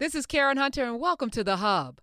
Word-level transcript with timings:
This 0.00 0.16
is 0.16 0.26
Karen 0.26 0.56
Hunter, 0.56 0.82
and 0.82 0.98
welcome 0.98 1.30
to 1.30 1.44
The 1.44 1.58
Hub. 1.58 2.00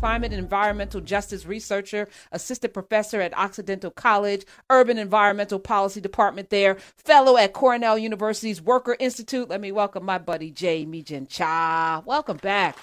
climate 0.00 0.32
and 0.32 0.40
environmental 0.40 1.00
justice 1.00 1.46
researcher, 1.46 2.06
assistant 2.30 2.74
professor 2.74 3.22
at 3.22 3.34
Occidental 3.38 3.90
College, 3.90 4.44
Urban 4.68 4.98
Environmental 4.98 5.58
Policy 5.58 5.98
Department 6.00 6.50
there, 6.50 6.74
fellow 6.98 7.38
at 7.38 7.54
Cornell 7.54 7.96
University's 7.96 8.60
Worker 8.60 8.96
Institute. 9.00 9.48
Let 9.48 9.62
me 9.62 9.72
welcome 9.72 10.04
my 10.04 10.18
buddy 10.18 10.50
Jay 10.50 10.84
Mijin 10.84 11.26
Cha. 11.26 12.02
Welcome 12.04 12.36
back. 12.38 12.76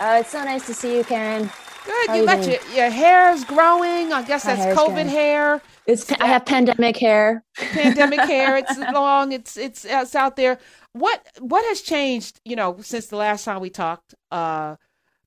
Oh, 0.00 0.18
it's 0.18 0.30
so 0.30 0.42
nice 0.42 0.66
to 0.66 0.74
see 0.74 0.96
you, 0.96 1.04
Karen. 1.04 1.48
Good. 1.84 2.08
How 2.08 2.14
you, 2.14 2.26
got 2.26 2.46
your, 2.46 2.58
your 2.74 2.90
hair's 2.90 3.44
growing. 3.44 4.12
I 4.12 4.22
guess 4.22 4.44
that's 4.44 4.78
COVID 4.78 4.86
growing. 4.86 5.08
hair. 5.08 5.62
It's 5.86 6.10
I 6.12 6.26
have 6.26 6.46
pandemic 6.46 6.96
hair. 6.96 7.44
Pandemic 7.56 8.20
hair. 8.20 8.56
It's 8.56 8.78
long. 8.78 9.32
It's 9.32 9.56
it's 9.56 9.84
it's 9.84 10.14
out 10.14 10.36
there. 10.36 10.58
What 10.92 11.26
what 11.40 11.64
has 11.66 11.80
changed, 11.80 12.40
you 12.44 12.56
know, 12.56 12.78
since 12.80 13.06
the 13.06 13.16
last 13.16 13.44
time 13.44 13.60
we 13.60 13.70
talked? 13.70 14.14
Uh 14.30 14.76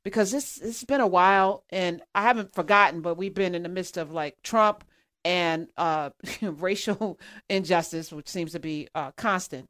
because 0.03 0.31
this 0.31 0.59
it's 0.61 0.83
been 0.85 1.01
a 1.01 1.07
while 1.07 1.63
and 1.71 2.01
I 2.13 2.21
haven't 2.21 2.53
forgotten, 2.53 3.01
but 3.01 3.17
we've 3.17 3.33
been 3.33 3.55
in 3.55 3.63
the 3.63 3.69
midst 3.69 3.97
of 3.97 4.11
like 4.11 4.37
Trump 4.43 4.85
and 5.25 5.67
uh, 5.75 6.11
racial 6.41 7.19
injustice, 7.49 8.13
which 8.13 8.29
seems 8.29 8.53
to 8.53 8.59
be 8.59 8.87
uh, 8.95 9.11
constant. 9.17 9.67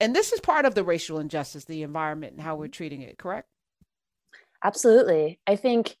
And 0.00 0.16
this 0.16 0.32
is 0.32 0.40
part 0.40 0.64
of 0.64 0.74
the 0.74 0.82
racial 0.82 1.20
injustice, 1.20 1.66
the 1.66 1.82
environment 1.82 2.32
and 2.32 2.42
how 2.42 2.56
we're 2.56 2.68
treating 2.68 3.02
it, 3.02 3.18
correct? 3.18 3.48
Absolutely. 4.64 5.38
I 5.46 5.56
think 5.56 5.96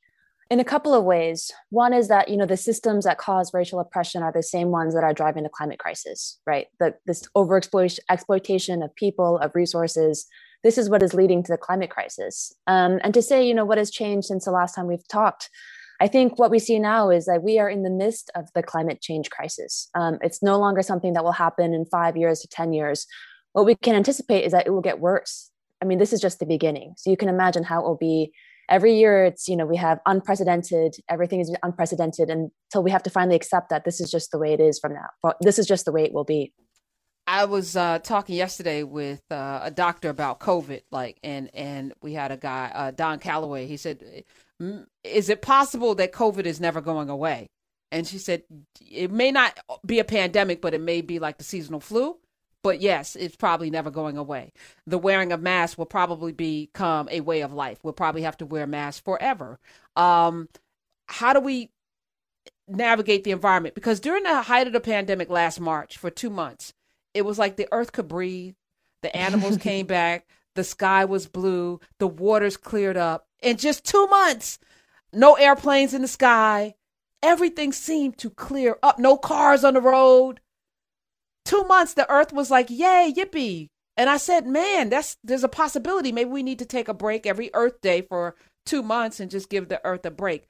in 0.50 0.60
a 0.60 0.64
couple 0.64 0.94
of 0.94 1.04
ways. 1.04 1.50
One 1.70 1.92
is 1.92 2.08
that 2.08 2.28
you 2.28 2.36
know 2.36 2.46
the 2.46 2.56
systems 2.56 3.04
that 3.04 3.18
cause 3.18 3.52
racial 3.54 3.80
oppression 3.80 4.22
are 4.22 4.32
the 4.32 4.42
same 4.42 4.70
ones 4.70 4.94
that 4.94 5.04
are 5.04 5.14
driving 5.14 5.42
the 5.42 5.48
climate 5.48 5.78
crisis, 5.78 6.38
right? 6.46 6.66
The, 6.78 6.94
this 7.06 7.26
overexploitation 7.36 8.00
exploitation 8.10 8.82
of 8.82 8.94
people, 8.94 9.38
of 9.38 9.52
resources, 9.54 10.26
this 10.62 10.78
is 10.78 10.88
what 10.88 11.02
is 11.02 11.14
leading 11.14 11.42
to 11.42 11.52
the 11.52 11.58
climate 11.58 11.90
crisis. 11.90 12.52
Um, 12.66 12.98
and 13.04 13.14
to 13.14 13.22
say, 13.22 13.46
you 13.46 13.54
know, 13.54 13.64
what 13.64 13.78
has 13.78 13.90
changed 13.90 14.26
since 14.26 14.46
the 14.46 14.50
last 14.50 14.74
time 14.74 14.86
we've 14.86 15.06
talked, 15.08 15.50
I 16.00 16.08
think 16.08 16.38
what 16.38 16.50
we 16.50 16.58
see 16.58 16.78
now 16.78 17.10
is 17.10 17.26
that 17.26 17.42
we 17.42 17.58
are 17.58 17.68
in 17.68 17.82
the 17.82 17.90
midst 17.90 18.30
of 18.34 18.52
the 18.54 18.62
climate 18.62 19.00
change 19.00 19.30
crisis. 19.30 19.88
Um, 19.94 20.18
it's 20.22 20.42
no 20.42 20.58
longer 20.58 20.82
something 20.82 21.12
that 21.12 21.22
will 21.22 21.32
happen 21.32 21.72
in 21.72 21.84
five 21.86 22.16
years 22.16 22.40
to 22.40 22.48
10 22.48 22.72
years. 22.72 23.06
What 23.52 23.66
we 23.66 23.76
can 23.76 23.94
anticipate 23.94 24.44
is 24.44 24.52
that 24.52 24.66
it 24.66 24.70
will 24.70 24.80
get 24.80 24.98
worse. 24.98 25.50
I 25.80 25.84
mean, 25.84 25.98
this 25.98 26.12
is 26.12 26.20
just 26.20 26.40
the 26.40 26.46
beginning. 26.46 26.94
So 26.96 27.10
you 27.10 27.16
can 27.16 27.28
imagine 27.28 27.62
how 27.62 27.80
it 27.80 27.86
will 27.86 27.96
be 27.96 28.32
every 28.68 28.94
year. 28.96 29.24
It's, 29.24 29.48
you 29.48 29.56
know, 29.56 29.66
we 29.66 29.76
have 29.76 30.00
unprecedented, 30.06 30.96
everything 31.08 31.40
is 31.40 31.54
unprecedented 31.62 32.30
until 32.30 32.82
we 32.82 32.90
have 32.90 33.02
to 33.04 33.10
finally 33.10 33.36
accept 33.36 33.70
that 33.70 33.84
this 33.84 34.00
is 34.00 34.10
just 34.10 34.30
the 34.30 34.38
way 34.38 34.52
it 34.52 34.60
is 34.60 34.78
from 34.78 34.94
now. 34.94 35.32
This 35.40 35.58
is 35.58 35.66
just 35.66 35.84
the 35.84 35.92
way 35.92 36.04
it 36.04 36.12
will 36.12 36.24
be. 36.24 36.52
I 37.26 37.46
was 37.46 37.74
uh, 37.74 38.00
talking 38.00 38.36
yesterday 38.36 38.82
with 38.82 39.22
uh, 39.30 39.60
a 39.62 39.70
doctor 39.70 40.10
about 40.10 40.40
COVID, 40.40 40.82
like, 40.90 41.18
and 41.24 41.48
and 41.54 41.94
we 42.02 42.12
had 42.12 42.30
a 42.30 42.36
guy, 42.36 42.70
uh, 42.74 42.90
Don 42.90 43.18
Calloway. 43.18 43.66
He 43.66 43.78
said, 43.78 44.24
"Is 45.02 45.30
it 45.30 45.40
possible 45.40 45.94
that 45.94 46.12
COVID 46.12 46.44
is 46.44 46.60
never 46.60 46.82
going 46.82 47.08
away?" 47.08 47.46
And 47.90 48.06
she 48.06 48.18
said, 48.18 48.42
"It 48.78 49.10
may 49.10 49.30
not 49.32 49.58
be 49.86 50.00
a 50.00 50.04
pandemic, 50.04 50.60
but 50.60 50.74
it 50.74 50.82
may 50.82 51.00
be 51.00 51.18
like 51.18 51.38
the 51.38 51.44
seasonal 51.44 51.80
flu. 51.80 52.18
But 52.64 52.80
yes, 52.80 53.14
it's 53.14 53.36
probably 53.36 53.70
never 53.70 53.92
going 53.92 54.16
away. 54.16 54.52
The 54.88 54.98
wearing 54.98 55.30
of 55.30 55.40
masks 55.40 55.78
will 55.78 55.86
probably 55.86 56.32
become 56.32 57.08
a 57.12 57.20
way 57.20 57.42
of 57.42 57.52
life. 57.52 57.78
We'll 57.84 57.92
probably 57.92 58.22
have 58.22 58.38
to 58.38 58.46
wear 58.46 58.66
masks 58.66 59.00
forever. 59.00 59.60
Um, 59.94 60.48
how 61.06 61.32
do 61.32 61.38
we 61.38 61.70
navigate 62.66 63.22
the 63.22 63.30
environment? 63.30 63.76
Because 63.76 64.00
during 64.00 64.24
the 64.24 64.42
height 64.42 64.66
of 64.66 64.72
the 64.72 64.80
pandemic 64.80 65.30
last 65.30 65.60
March, 65.60 65.96
for 65.96 66.10
two 66.10 66.30
months." 66.30 66.74
it 67.14 67.24
was 67.24 67.38
like 67.38 67.56
the 67.56 67.68
earth 67.72 67.92
could 67.92 68.08
breathe. 68.08 68.54
The 69.02 69.16
animals 69.16 69.56
came 69.60 69.86
back. 69.86 70.26
The 70.56 70.64
sky 70.64 71.04
was 71.04 71.26
blue. 71.26 71.80
The 71.98 72.08
waters 72.08 72.56
cleared 72.56 72.96
up. 72.96 73.28
In 73.40 73.56
just 73.56 73.84
two 73.84 74.06
months, 74.08 74.58
no 75.12 75.34
airplanes 75.34 75.94
in 75.94 76.02
the 76.02 76.08
sky. 76.08 76.74
Everything 77.22 77.72
seemed 77.72 78.18
to 78.18 78.30
clear 78.30 78.76
up. 78.82 78.98
No 78.98 79.16
cars 79.16 79.64
on 79.64 79.74
the 79.74 79.80
road. 79.80 80.40
Two 81.44 81.64
months, 81.64 81.94
the 81.94 82.10
earth 82.10 82.32
was 82.32 82.50
like, 82.50 82.70
yay, 82.70 83.12
yippee. 83.16 83.68
And 83.96 84.10
I 84.10 84.16
said, 84.16 84.46
man, 84.46 84.88
that's 84.88 85.16
there's 85.22 85.44
a 85.44 85.48
possibility. 85.48 86.10
Maybe 86.10 86.30
we 86.30 86.42
need 86.42 86.58
to 86.58 86.64
take 86.64 86.88
a 86.88 86.94
break 86.94 87.26
every 87.26 87.50
Earth 87.54 87.80
Day 87.80 88.02
for 88.02 88.34
two 88.66 88.82
months 88.82 89.20
and 89.20 89.30
just 89.30 89.50
give 89.50 89.68
the 89.68 89.80
earth 89.84 90.04
a 90.06 90.10
break. 90.10 90.48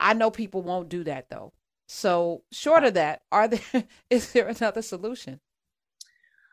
I 0.00 0.14
know 0.14 0.30
people 0.30 0.62
won't 0.62 0.88
do 0.88 1.04
that 1.04 1.28
though. 1.30 1.52
So 1.86 2.42
short 2.52 2.84
of 2.84 2.94
that, 2.94 3.22
are 3.30 3.48
there 3.48 3.60
is 4.10 4.32
there 4.32 4.48
another 4.48 4.82
solution? 4.82 5.40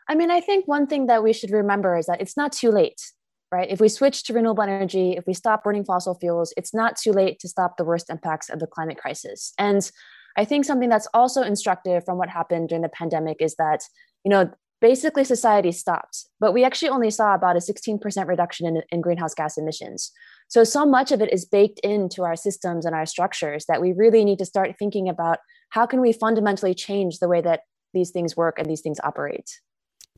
I 0.07 0.15
mean, 0.15 0.31
I 0.31 0.41
think 0.41 0.67
one 0.67 0.87
thing 0.87 1.07
that 1.07 1.23
we 1.23 1.33
should 1.33 1.51
remember 1.51 1.97
is 1.97 2.05
that 2.05 2.21
it's 2.21 2.37
not 2.37 2.51
too 2.51 2.71
late, 2.71 3.11
right? 3.51 3.69
If 3.69 3.81
we 3.81 3.89
switch 3.89 4.23
to 4.23 4.33
renewable 4.33 4.63
energy, 4.63 5.13
if 5.17 5.25
we 5.27 5.33
stop 5.33 5.63
burning 5.63 5.83
fossil 5.83 6.15
fuels, 6.15 6.53
it's 6.55 6.73
not 6.73 6.97
too 6.97 7.11
late 7.11 7.39
to 7.39 7.47
stop 7.47 7.77
the 7.77 7.83
worst 7.83 8.09
impacts 8.09 8.49
of 8.49 8.59
the 8.59 8.67
climate 8.67 8.97
crisis. 8.97 9.53
And 9.57 9.89
I 10.37 10.45
think 10.45 10.65
something 10.65 10.89
that's 10.89 11.07
also 11.13 11.41
instructive 11.41 12.05
from 12.05 12.17
what 12.17 12.29
happened 12.29 12.69
during 12.69 12.83
the 12.83 12.89
pandemic 12.89 13.37
is 13.41 13.55
that, 13.55 13.81
you 14.23 14.29
know, 14.29 14.51
basically 14.79 15.23
society 15.23 15.71
stopped, 15.71 16.27
but 16.39 16.53
we 16.53 16.63
actually 16.63 16.89
only 16.89 17.09
saw 17.09 17.33
about 17.33 17.55
a 17.55 17.59
16% 17.59 18.27
reduction 18.27 18.67
in, 18.67 18.83
in 18.91 19.01
greenhouse 19.01 19.33
gas 19.33 19.57
emissions. 19.57 20.11
So, 20.47 20.63
so 20.63 20.85
much 20.85 21.11
of 21.11 21.21
it 21.21 21.33
is 21.33 21.45
baked 21.45 21.79
into 21.79 22.23
our 22.23 22.35
systems 22.35 22.85
and 22.85 22.93
our 22.93 23.07
structures 23.07 23.65
that 23.65 23.81
we 23.81 23.91
really 23.93 24.23
need 24.23 24.37
to 24.39 24.45
start 24.45 24.75
thinking 24.77 25.09
about 25.09 25.39
how 25.69 25.85
can 25.85 25.99
we 25.99 26.13
fundamentally 26.13 26.75
change 26.75 27.17
the 27.17 27.27
way 27.27 27.41
that 27.41 27.61
these 27.93 28.11
things 28.11 28.37
work 28.37 28.59
and 28.59 28.69
these 28.69 28.81
things 28.81 28.99
operate 29.03 29.49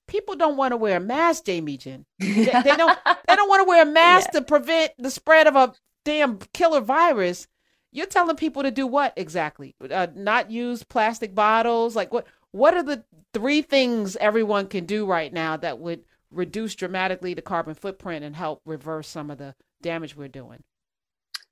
people 0.10 0.36
don't 0.36 0.58
want 0.58 0.74
to 0.74 0.78
wear 0.78 0.98
a 0.98 1.00
mask, 1.00 1.46
J 1.46 1.62
Mijin. 1.62 2.04
They, 2.20 2.46
they 2.46 2.76
don't 2.76 2.98
they 3.28 3.36
don't 3.36 3.48
want 3.48 3.62
to 3.62 3.70
wear 3.70 3.84
a 3.84 3.86
mask 3.86 4.30
yeah. 4.34 4.40
to 4.40 4.46
prevent 4.46 4.92
the 4.98 5.12
spread 5.12 5.48
of 5.48 5.56
a 5.56 5.74
damn 6.04 6.40
killer 6.54 6.82
virus. 6.82 7.48
You're 7.92 8.06
telling 8.06 8.36
people 8.36 8.64
to 8.64 8.72
do 8.72 8.86
what 8.86 9.14
exactly? 9.16 9.76
Uh, 9.90 10.08
not 10.16 10.52
use 10.52 10.84
plastic 10.84 11.34
bottles? 11.34 11.96
Like 11.96 12.14
what 12.14 12.28
what 12.52 12.74
are 12.74 12.84
the 12.84 13.04
three 13.34 13.62
things 13.62 14.16
everyone 14.16 14.68
can 14.68 14.86
do 14.86 15.06
right 15.06 15.32
now 15.32 15.58
that 15.58 15.80
would 15.80 16.04
reduce 16.32 16.76
dramatically 16.76 17.34
the 17.34 17.42
carbon 17.42 17.76
footprint 17.76 18.24
and 18.24 18.36
help 18.36 18.62
reverse 18.66 19.08
some 19.08 19.30
of 19.30 19.38
the 19.38 19.56
damage 19.82 20.16
we're 20.16 20.28
doing? 20.28 20.64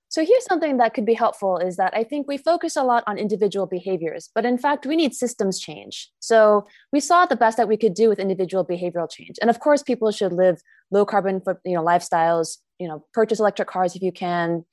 So 0.09 0.25
here's 0.25 0.45
something 0.45 0.77
that 0.77 0.93
could 0.93 1.05
be 1.05 1.13
helpful 1.13 1.57
is 1.57 1.75
that 1.75 1.93
I 1.93 2.03
think 2.03 2.27
we 2.27 2.37
focus 2.37 2.77
a 2.77 2.83
lot 2.83 3.03
on 3.07 3.17
individual 3.17 3.65
behaviors, 3.65 4.29
but 4.33 4.45
in 4.45 4.57
fact, 4.57 4.85
we 4.85 4.95
need 4.95 5.13
systems 5.13 5.59
change. 5.59 6.09
So 6.19 6.65
we 6.93 7.01
saw 7.01 7.25
the 7.25 7.35
best 7.35 7.57
that 7.57 7.67
we 7.67 7.75
could 7.75 7.93
do 7.93 8.07
with 8.07 8.17
individual 8.17 8.65
behavioral 8.65 9.11
change. 9.11 9.35
And 9.41 9.49
of 9.49 9.59
course, 9.59 9.83
people 9.83 10.11
should 10.11 10.31
live 10.31 10.61
low 10.91 11.05
carbon 11.05 11.41
you 11.65 11.75
know, 11.75 11.83
lifestyles, 11.83 12.57
you 12.79 12.87
know, 12.87 13.05
purchase 13.13 13.39
electric 13.39 13.67
cars 13.67 13.95
if 13.95 14.01
you 14.01 14.13
can, 14.13 14.63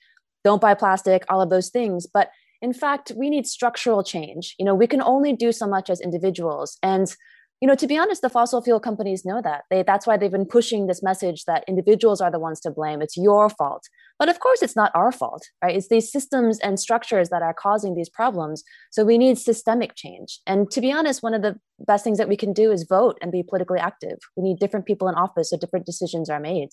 don't 0.44 0.60
buy 0.60 0.74
plastic, 0.74 1.24
all 1.28 1.40
of 1.40 1.50
those 1.50 1.70
things. 1.70 2.06
But 2.06 2.30
in 2.62 2.72
fact, 2.72 3.12
we 3.16 3.30
need 3.30 3.46
structural 3.46 4.02
change. 4.02 4.54
You 4.58 4.64
know, 4.64 4.74
we 4.74 4.86
can 4.86 5.02
only 5.02 5.32
do 5.32 5.52
so 5.52 5.66
much 5.66 5.90
as 5.90 6.00
individuals. 6.00 6.78
And 6.82 7.14
you 7.60 7.68
know 7.68 7.74
to 7.76 7.86
be 7.86 7.96
honest 7.96 8.20
the 8.20 8.28
fossil 8.28 8.60
fuel 8.60 8.78
companies 8.78 9.24
know 9.24 9.40
that. 9.42 9.62
They 9.70 9.82
that's 9.82 10.06
why 10.06 10.18
they've 10.18 10.30
been 10.30 10.44
pushing 10.44 10.86
this 10.86 11.02
message 11.02 11.44
that 11.46 11.64
individuals 11.66 12.20
are 12.20 12.30
the 12.30 12.38
ones 12.38 12.60
to 12.60 12.70
blame. 12.70 13.00
It's 13.00 13.16
your 13.16 13.48
fault. 13.48 13.88
But 14.18 14.28
of 14.28 14.38
course 14.40 14.60
it's 14.60 14.76
not 14.76 14.92
our 14.94 15.12
fault 15.12 15.42
right? 15.62 15.74
It's 15.74 15.88
these 15.88 16.12
systems 16.12 16.58
and 16.60 16.78
structures 16.78 17.30
that 17.30 17.42
are 17.42 17.54
causing 17.54 17.94
these 17.94 18.10
problems. 18.10 18.64
So 18.90 19.02
we 19.02 19.16
need 19.16 19.38
systemic 19.38 19.94
change. 19.94 20.40
And 20.46 20.70
to 20.72 20.80
be 20.82 20.92
honest 20.92 21.22
one 21.22 21.32
of 21.32 21.40
the 21.40 21.58
best 21.86 22.04
things 22.04 22.18
that 22.18 22.28
we 22.28 22.36
can 22.36 22.52
do 22.52 22.70
is 22.70 22.84
vote 22.86 23.16
and 23.22 23.32
be 23.32 23.42
politically 23.42 23.78
active. 23.78 24.18
We 24.36 24.42
need 24.42 24.58
different 24.58 24.84
people 24.84 25.08
in 25.08 25.14
office 25.14 25.48
so 25.48 25.56
different 25.56 25.86
decisions 25.86 26.28
are 26.28 26.40
made 26.40 26.68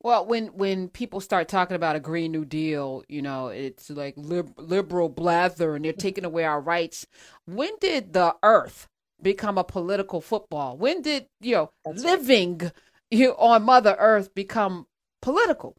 well, 0.00 0.24
when 0.24 0.48
when 0.48 0.88
people 0.88 1.20
start 1.20 1.48
talking 1.48 1.74
about 1.74 1.96
a 1.96 2.00
Green 2.00 2.30
New 2.30 2.44
Deal, 2.44 3.02
you 3.08 3.20
know, 3.20 3.48
it's 3.48 3.90
like 3.90 4.14
lib- 4.16 4.54
liberal 4.56 5.08
blather, 5.08 5.74
and 5.74 5.84
they're 5.84 5.92
mm-hmm. 5.92 6.00
taking 6.00 6.24
away 6.24 6.44
our 6.44 6.60
rights. 6.60 7.06
When 7.46 7.72
did 7.80 8.12
the 8.12 8.36
Earth 8.42 8.86
become 9.20 9.58
a 9.58 9.64
political 9.64 10.20
football? 10.20 10.76
When 10.76 11.02
did 11.02 11.26
you 11.40 11.54
know 11.54 11.70
That's 11.84 12.02
living 12.02 12.58
right. 12.58 12.72
you 13.10 13.30
on 13.32 13.64
Mother 13.64 13.96
Earth 13.98 14.34
become 14.34 14.86
political? 15.20 15.76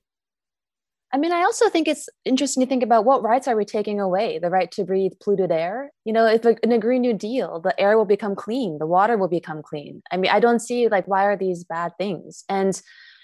I 1.12 1.18
mean, 1.18 1.32
I 1.32 1.42
also 1.42 1.70
think 1.70 1.88
it's 1.88 2.08
interesting 2.24 2.62
to 2.62 2.70
think 2.70 2.84
about 2.84 3.04
what 3.04 3.24
rights 3.24 3.48
are 3.48 3.56
we 3.56 3.66
taking 3.66 4.00
away? 4.00 4.38
The 4.38 4.50
right 4.50 4.70
to 4.74 4.84
breathe 4.84 5.14
polluted 5.24 5.52
air. 5.52 5.92
You 6.06 6.14
know, 6.14 6.28
if 6.28 6.46
in 6.46 6.72
a 6.72 6.78
Green 6.78 7.02
New 7.02 7.14
Deal, 7.14 7.60
the 7.62 7.80
air 7.80 7.98
will 7.98 8.06
become 8.06 8.36
clean, 8.36 8.78
the 8.78 8.86
water 8.86 9.18
will 9.18 9.28
become 9.28 9.64
clean. 9.64 10.04
I 10.12 10.18
mean, 10.18 10.30
I 10.30 10.40
don't 10.40 10.60
see 10.60 10.88
like 10.88 11.08
why 11.08 11.26
are 11.26 11.38
these 11.38 11.64
bad 11.64 11.94
things? 11.98 12.44
And 12.48 12.80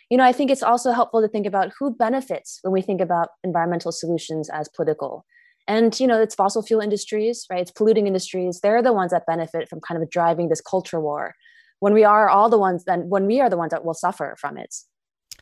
you 0.09 0.17
know, 0.17 0.23
I 0.23 0.31
think 0.31 0.51
it's 0.51 0.63
also 0.63 0.91
helpful 0.91 1.21
to 1.21 1.27
think 1.27 1.45
about 1.45 1.71
who 1.79 1.93
benefits 1.93 2.59
when 2.61 2.73
we 2.73 2.81
think 2.81 3.01
about 3.01 3.29
environmental 3.43 3.91
solutions 3.91 4.49
as 4.49 4.69
political. 4.69 5.25
And 5.67 5.99
you 5.99 6.05
know 6.05 6.21
it's 6.21 6.35
fossil 6.35 6.61
fuel 6.61 6.79
industries 6.79 7.47
right? 7.49 7.61
It's 7.61 7.71
polluting 7.71 8.05
industries. 8.05 8.59
They're 8.61 8.83
the 8.83 8.93
ones 8.93 9.11
that 9.11 9.25
benefit 9.25 9.67
from 9.67 9.81
kind 9.81 10.01
of 10.01 10.09
driving 10.11 10.49
this 10.49 10.61
culture 10.61 10.99
war. 10.99 11.33
When 11.79 11.93
we 11.93 12.03
are 12.03 12.29
all 12.29 12.49
the 12.49 12.59
ones 12.59 12.83
then 12.85 13.09
when 13.09 13.25
we 13.25 13.41
are 13.41 13.49
the 13.49 13.57
ones 13.57 13.71
that 13.71 13.83
will 13.83 13.95
suffer 13.95 14.35
from 14.39 14.57
it. 14.57 14.75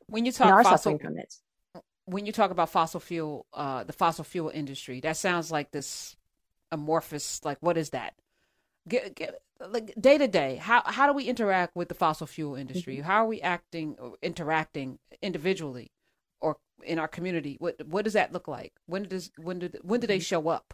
When 0.07 0.25
you 0.25 0.31
talk 0.31 0.47
are 0.47 0.63
fossil, 0.63 0.77
suffering 0.77 0.99
from 0.99 1.17
it. 1.17 1.33
when 2.05 2.25
you 2.25 2.31
talk 2.31 2.51
about 2.51 2.69
fossil 2.69 3.01
fuel 3.01 3.47
uh, 3.53 3.83
the 3.83 3.91
fossil 3.91 4.23
fuel 4.23 4.49
industry 4.49 5.01
that 5.01 5.17
sounds 5.17 5.51
like 5.51 5.71
this 5.71 6.15
amorphous. 6.73 7.39
Like, 7.45 7.59
what 7.61 7.77
is 7.77 7.91
that? 7.91 8.15
Get, 8.87 9.15
get, 9.15 9.41
like 9.69 9.93
day 9.99 10.17
to 10.17 10.27
day. 10.27 10.57
How 10.57 10.81
how 10.85 11.07
do 11.07 11.13
we 11.13 11.25
interact 11.25 11.75
with 11.75 11.89
the 11.89 11.95
fossil 11.95 12.27
fuel 12.27 12.55
industry? 12.55 12.97
Mm-hmm. 12.97 13.05
How 13.05 13.23
are 13.23 13.27
we 13.27 13.41
acting, 13.41 13.95
interacting 14.21 14.99
individually, 15.21 15.91
or 16.41 16.57
in 16.83 16.99
our 16.99 17.07
community? 17.07 17.57
What 17.59 17.75
what 17.87 18.03
does 18.03 18.13
that 18.13 18.33
look 18.33 18.47
like? 18.47 18.73
When 18.85 19.03
does 19.03 19.31
when 19.37 19.59
did 19.59 19.77
when 19.81 19.99
do 19.99 20.07
they 20.07 20.17
mm-hmm. 20.17 20.23
show 20.23 20.49
up? 20.49 20.73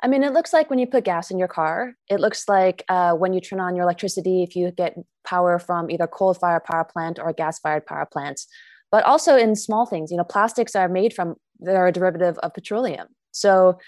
I 0.00 0.06
mean, 0.06 0.22
it 0.22 0.32
looks 0.32 0.52
like 0.52 0.70
when 0.70 0.78
you 0.78 0.86
put 0.86 1.04
gas 1.04 1.30
in 1.30 1.38
your 1.38 1.48
car. 1.48 1.94
It 2.08 2.20
looks 2.20 2.48
like 2.48 2.84
uh, 2.88 3.14
when 3.14 3.32
you 3.32 3.40
turn 3.40 3.58
on 3.58 3.74
your 3.74 3.82
electricity, 3.82 4.44
if 4.44 4.54
you 4.54 4.70
get 4.70 4.94
power 5.24 5.58
from 5.58 5.90
either 5.90 6.06
coal-fired 6.06 6.64
power 6.64 6.84
plant 6.84 7.18
or 7.18 7.32
gas-fired 7.32 7.84
power 7.84 8.06
plants. 8.06 8.46
But 8.92 9.04
also 9.04 9.36
in 9.36 9.56
small 9.56 9.86
things, 9.86 10.10
you 10.12 10.16
know, 10.16 10.24
plastics 10.24 10.76
are 10.76 10.88
made 10.88 11.12
from 11.12 11.34
they're 11.58 11.88
a 11.88 11.92
derivative 11.92 12.38
of 12.38 12.54
petroleum. 12.54 13.08
So 13.32 13.78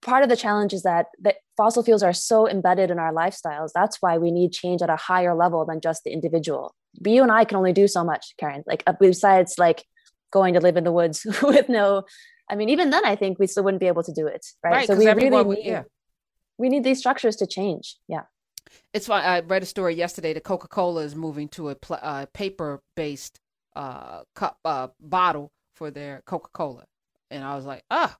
part 0.00 0.22
of 0.22 0.28
the 0.28 0.36
challenge 0.36 0.72
is 0.72 0.82
that 0.82 1.06
that 1.20 1.36
fossil 1.56 1.82
fuels 1.82 2.02
are 2.02 2.12
so 2.12 2.48
embedded 2.48 2.90
in 2.90 2.98
our 2.98 3.12
lifestyles. 3.12 3.70
That's 3.74 3.98
why 4.00 4.18
we 4.18 4.30
need 4.30 4.52
change 4.52 4.82
at 4.82 4.90
a 4.90 4.96
higher 4.96 5.34
level 5.34 5.64
than 5.64 5.80
just 5.80 6.04
the 6.04 6.12
individual. 6.12 6.74
But 7.00 7.12
you 7.12 7.22
and 7.22 7.32
I 7.32 7.44
can 7.44 7.56
only 7.56 7.72
do 7.72 7.88
so 7.88 8.04
much, 8.04 8.34
Karen. 8.38 8.62
Like 8.66 8.82
uh, 8.86 8.94
besides 8.98 9.58
like 9.58 9.84
going 10.30 10.54
to 10.54 10.60
live 10.60 10.76
in 10.76 10.84
the 10.84 10.92
woods 10.92 11.26
with 11.42 11.68
no 11.68 12.04
I 12.52 12.54
mean, 12.54 12.68
even 12.68 12.90
then, 12.90 13.06
I 13.06 13.16
think 13.16 13.38
we 13.38 13.46
still 13.46 13.64
wouldn't 13.64 13.80
be 13.80 13.86
able 13.86 14.02
to 14.02 14.12
do 14.12 14.26
it, 14.26 14.44
right? 14.62 14.72
right 14.72 14.86
so 14.86 14.94
we 14.94 15.06
really 15.06 15.42
need, 15.42 15.64
yeah. 15.64 15.84
we 16.58 16.68
need 16.68 16.84
these 16.84 16.98
structures 16.98 17.36
to 17.36 17.46
change. 17.46 17.96
Yeah. 18.08 18.24
It's 18.92 19.06
fine. 19.06 19.24
I 19.24 19.40
read 19.40 19.62
a 19.62 19.66
story 19.66 19.94
yesterday 19.94 20.34
that 20.34 20.44
Coca 20.44 20.68
Cola 20.68 21.00
is 21.02 21.14
moving 21.14 21.48
to 21.50 21.70
a 21.70 21.74
pl- 21.74 21.98
uh, 22.02 22.26
paper 22.34 22.82
based 22.94 23.40
uh, 23.74 24.22
cup 24.34 24.58
uh, 24.66 24.88
bottle 25.00 25.50
for 25.76 25.90
their 25.90 26.22
Coca 26.26 26.50
Cola, 26.52 26.84
and 27.30 27.42
I 27.42 27.56
was 27.56 27.64
like, 27.64 27.84
ah, 27.90 28.16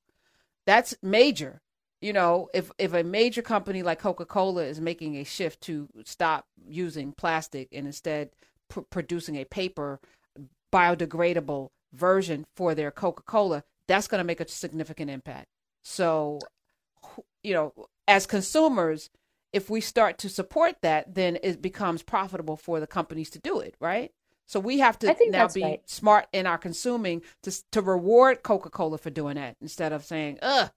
that's 0.72 0.94
major. 1.02 1.60
You 2.00 2.12
know, 2.12 2.48
if 2.54 2.72
if 2.78 2.94
a 2.94 3.04
major 3.04 3.42
company 3.42 3.82
like 3.82 4.00
Coca 4.00 4.24
Cola 4.24 4.64
is 4.64 4.80
making 4.80 5.16
a 5.16 5.24
shift 5.24 5.60
to 5.62 5.88
stop 6.04 6.46
using 6.66 7.12
plastic 7.12 7.68
and 7.72 7.86
instead 7.86 8.30
pr- 8.68 8.80
producing 8.80 9.36
a 9.36 9.44
paper 9.44 10.00
biodegradable 10.72 11.68
version 11.92 12.46
for 12.56 12.74
their 12.74 12.90
Coca 12.90 13.22
Cola, 13.22 13.62
that's 13.86 14.08
going 14.08 14.18
to 14.18 14.24
make 14.24 14.40
a 14.40 14.48
significant 14.48 15.10
impact. 15.10 15.46
So, 15.84 16.40
you 17.42 17.52
know, 17.52 17.72
as 18.08 18.26
consumers, 18.26 19.10
if 19.52 19.68
we 19.68 19.82
start 19.82 20.16
to 20.18 20.30
support 20.30 20.76
that, 20.80 21.14
then 21.14 21.38
it 21.42 21.60
becomes 21.60 22.02
profitable 22.02 22.56
for 22.56 22.80
the 22.80 22.86
companies 22.86 23.28
to 23.30 23.38
do 23.38 23.60
it, 23.60 23.74
right? 23.78 24.10
So 24.52 24.60
we 24.60 24.80
have 24.80 24.98
to 24.98 25.16
now 25.30 25.48
be 25.48 25.62
right. 25.62 25.88
smart 25.88 26.26
in 26.34 26.46
our 26.46 26.58
consuming 26.58 27.22
to 27.42 27.70
to 27.70 27.80
reward 27.80 28.42
Coca 28.42 28.68
Cola 28.68 28.98
for 28.98 29.08
doing 29.08 29.36
that 29.36 29.56
instead 29.62 29.94
of 29.94 30.04
saying, 30.04 30.40
"Ugh, 30.42 30.70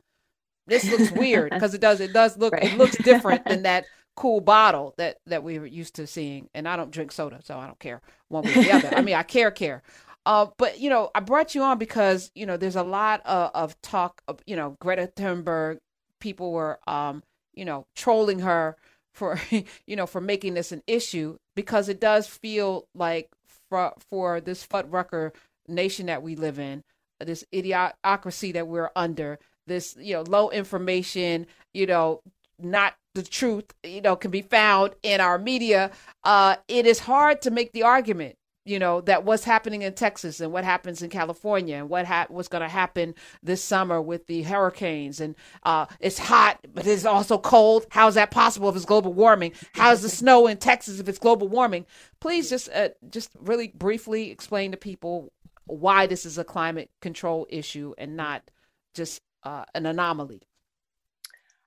this 0.65 0.89
looks 0.89 1.11
weird," 1.11 1.49
because 1.51 1.73
it 1.73 1.81
does. 1.81 1.99
It 1.99 2.13
does 2.13 2.37
look. 2.37 2.53
Right. 2.53 2.71
It 2.71 2.77
looks 2.77 2.95
different 2.95 3.43
than 3.43 3.63
that 3.63 3.83
cool 4.15 4.39
bottle 4.39 4.93
that 4.97 5.17
that 5.25 5.43
we 5.43 5.59
were 5.59 5.65
used 5.65 5.95
to 5.95 6.07
seeing. 6.07 6.49
And 6.53 6.69
I 6.69 6.77
don't 6.77 6.89
drink 6.89 7.11
soda, 7.11 7.41
so 7.43 7.57
I 7.57 7.65
don't 7.65 7.77
care 7.77 8.01
one 8.29 8.45
way 8.45 8.51
or 8.51 8.63
the 8.63 8.71
other. 8.71 8.93
I 8.95 9.01
mean, 9.01 9.15
I 9.15 9.23
care, 9.37 9.51
care, 9.51 9.83
uh, 10.25 10.45
but 10.57 10.79
you 10.79 10.89
know, 10.89 11.11
I 11.13 11.19
brought 11.19 11.53
you 11.53 11.61
on 11.61 11.77
because 11.77 12.31
you 12.33 12.45
know 12.45 12.55
there's 12.55 12.77
a 12.77 12.83
lot 12.83 13.25
of, 13.25 13.51
of 13.53 13.81
talk 13.81 14.21
of 14.29 14.39
you 14.45 14.55
know 14.55 14.77
Greta 14.79 15.11
Thunberg. 15.17 15.79
People 16.21 16.53
were 16.53 16.79
um, 16.87 17.23
you 17.53 17.65
know 17.65 17.87
trolling 17.93 18.39
her 18.39 18.77
for 19.13 19.37
you 19.51 19.97
know 19.97 20.07
for 20.07 20.21
making 20.21 20.53
this 20.53 20.71
an 20.71 20.81
issue 20.87 21.37
because 21.55 21.89
it 21.89 21.99
does 21.99 22.25
feel 22.25 22.87
like 22.95 23.27
for 23.69 23.93
for 24.09 24.41
this 24.41 24.65
Fuddrucker 24.65 25.31
nation 25.67 26.07
that 26.07 26.23
we 26.23 26.35
live 26.35 26.59
in, 26.59 26.83
this 27.19 27.43
idiocracy 27.53 28.53
that 28.53 28.67
we're 28.67 28.91
under, 28.95 29.39
this 29.67 29.95
you 29.99 30.13
know 30.13 30.21
low 30.21 30.49
information, 30.49 31.47
you 31.73 31.85
know 31.85 32.21
not 32.59 32.95
the 33.15 33.23
truth, 33.23 33.65
you 33.83 34.01
know, 34.01 34.15
can 34.15 34.31
be 34.31 34.41
found 34.41 34.93
in 35.03 35.21
our 35.21 35.37
media. 35.37 35.91
Uh, 36.23 36.55
it 36.67 36.85
is 36.85 36.99
hard 36.99 37.41
to 37.41 37.51
make 37.51 37.71
the 37.71 37.83
argument 37.83 38.37
you 38.65 38.79
know 38.79 38.99
that 39.01 39.23
what's 39.23 39.43
happening 39.43 39.83
in 39.83 39.93
Texas 39.93 40.41
and 40.41 40.51
what 40.51 40.63
happens 40.63 41.01
in 41.01 41.09
California 41.09 41.77
and 41.77 41.87
what 41.87 42.05
ha- 42.05 42.25
what's 42.29 42.47
going 42.47 42.63
to 42.63 42.67
happen 42.67 43.13
this 43.43 43.63
summer 43.63 44.01
with 44.01 44.25
the 44.27 44.41
hurricanes 44.41 45.21
and 45.21 45.35
uh, 45.63 45.85
it's 45.99 46.17
hot 46.17 46.59
but 46.73 46.85
it's 46.85 47.05
also 47.05 47.37
cold. 47.37 47.85
How 47.89 48.07
is 48.07 48.15
that 48.15 48.31
possible 48.31 48.67
if 48.67 48.75
it's 48.75 48.85
global 48.85 49.13
warming? 49.13 49.53
How 49.73 49.91
is 49.91 50.01
the 50.01 50.09
snow 50.21 50.47
in 50.47 50.57
Texas 50.57 50.99
if 50.99 51.07
it's 51.07 51.19
global 51.19 51.47
warming? 51.47 51.85
Please 52.19 52.49
just 52.49 52.69
uh, 52.73 52.89
just 53.09 53.29
really 53.39 53.67
briefly 53.69 54.31
explain 54.31 54.71
to 54.71 54.77
people 54.77 55.31
why 55.67 56.07
this 56.07 56.25
is 56.25 56.37
a 56.37 56.43
climate 56.43 56.89
control 57.01 57.47
issue 57.49 57.93
and 57.97 58.17
not 58.17 58.49
just 58.93 59.21
uh, 59.43 59.65
an 59.75 59.85
anomaly. 59.85 60.41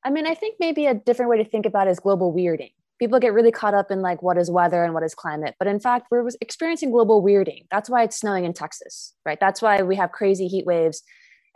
I 0.05 0.11
mean, 0.11 0.27
I 0.27 0.35
think 0.35 0.57
maybe 0.59 0.87
a 0.87 0.95
different 0.95 1.31
way 1.31 1.39
to 1.39 1.45
think 1.45 1.67
about 1.67 1.89
it 1.89 1.91
is 1.91 2.01
global 2.01 2.33
weirding 2.33 2.71
people 2.99 3.19
get 3.21 3.33
really 3.33 3.53
caught 3.53 3.75
up 3.75 3.91
in 3.91 4.03
like 4.03 4.23
what 4.23 4.39
is 4.39 4.51
weather 4.51 4.85
and 4.85 4.95
what 4.95 5.03
is 5.03 5.15
climate. 5.15 5.55
But 5.59 5.69
in 5.69 5.81
fact 5.81 6.09
we're 6.11 6.29
experiencing 6.41 6.91
global 6.91 7.23
weirding. 7.23 7.67
That's 7.71 7.89
why 7.89 8.03
it's 8.03 8.19
snowing 8.19 8.45
in 8.45 8.53
texas 8.53 9.15
right? 9.25 9.39
That's 9.41 9.63
why 9.63 9.83
we 9.83 9.97
have 9.97 10.13
crazy 10.13 10.49
heat 10.49 10.67
waves. 10.67 11.03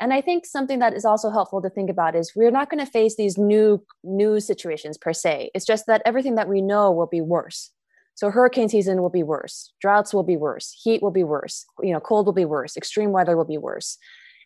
And 0.01 0.13
i 0.13 0.21
think 0.21 0.47
something 0.47 0.79
that 0.81 0.95
is 0.95 1.05
also 1.05 1.31
helpful 1.31 1.63
to 1.63 1.71
think 1.71 1.91
about 1.91 2.17
is 2.17 2.33
we're 2.35 2.51
not 2.51 2.71
going 2.71 2.85
to 2.85 2.91
face 2.91 3.17
these 3.17 3.39
new 3.39 3.85
new 4.03 4.41
situations 4.41 4.99
per 4.99 5.13
se. 5.13 5.51
It's 5.55 5.67
just 5.67 5.87
that 5.87 6.03
everything 6.05 6.35
that 6.37 6.49
we 6.49 6.61
know 6.61 6.91
will 6.93 7.07
be 7.07 7.21
worse. 7.21 7.71
So 8.15 8.31
hurricane 8.31 8.69
season 8.69 9.01
will 9.01 9.11
be 9.11 9.23
worse. 9.23 9.73
Droughts 9.81 10.13
will 10.13 10.23
be 10.23 10.37
worse. 10.37 10.79
Heat 10.83 11.03
will 11.03 11.11
be 11.11 11.25
worse. 11.25 11.65
You 11.83 11.93
know 11.93 12.01
cold 12.01 12.27
will 12.27 12.33
be 12.33 12.45
worse. 12.45 12.77
Extreme 12.77 13.13
weather 13.13 13.37
will 13.37 13.45
be 13.57 13.59
worse. 13.59 13.99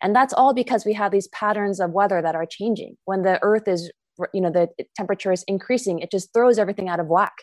And 0.03 0.15
that's 0.15 0.35
all 0.35 0.53
because 0.53 0.85
we 0.85 0.93
have 0.93 1.11
these 1.11 1.29
patterns 1.29 1.81
of 1.81 1.91
weather 1.91 2.21
that 2.21 2.35
are 2.35 2.47
changing. 2.47 2.97
When 3.07 3.23
the 3.23 3.39
earth 3.43 3.67
is 3.67 3.91
you 4.33 4.41
know 4.41 4.51
the 4.51 4.69
temperature 4.97 5.33
is 5.33 5.45
increasing 5.49 5.99
it 6.01 6.11
just 6.11 6.33
throws 6.33 6.59
everything 6.59 6.89
out 6.89 7.01
of 7.01 7.07
whack. 7.07 7.35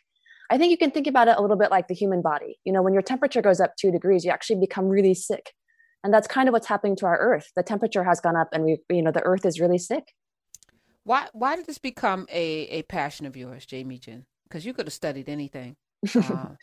I 0.49 0.57
think 0.57 0.71
you 0.71 0.77
can 0.77 0.91
think 0.91 1.07
about 1.07 1.27
it 1.27 1.37
a 1.37 1.41
little 1.41 1.57
bit 1.57 1.71
like 1.71 1.87
the 1.87 1.93
human 1.93 2.21
body. 2.21 2.59
You 2.63 2.73
know 2.73 2.81
when 2.81 2.93
your 2.93 3.01
temperature 3.01 3.41
goes 3.41 3.59
up 3.59 3.75
two 3.75 3.91
degrees 3.91 4.25
you 4.25 4.31
actually 4.31 4.59
become 4.59 4.87
really 4.87 5.13
sick. 5.13 5.51
And 6.05 6.13
that's 6.13 6.27
kind 6.27 6.49
of 6.49 6.53
what's 6.53 6.67
happening 6.67 6.97
to 6.97 7.05
our 7.05 7.17
earth. 7.17 7.49
The 7.55 7.63
temperature 7.63 8.03
has 8.03 8.19
gone 8.19 8.35
up 8.35 8.49
and 8.51 8.63
we 8.63 8.77
you 8.89 9.01
know 9.01 9.11
the 9.11 9.23
earth 9.23 9.45
is 9.45 9.59
really 9.59 9.77
sick. 9.77 10.13
Why 11.03 11.27
why 11.33 11.55
did 11.55 11.65
this 11.65 11.77
become 11.77 12.27
a 12.29 12.67
a 12.67 12.81
passion 12.83 13.25
of 13.25 13.35
yours 13.37 13.65
J 13.65 13.83
Mijin? 13.83 14.25
Because 14.43 14.65
you 14.65 14.73
could 14.73 14.87
have 14.87 14.93
studied 14.93 15.29
anything. 15.29 15.75
Uh, 16.15 16.55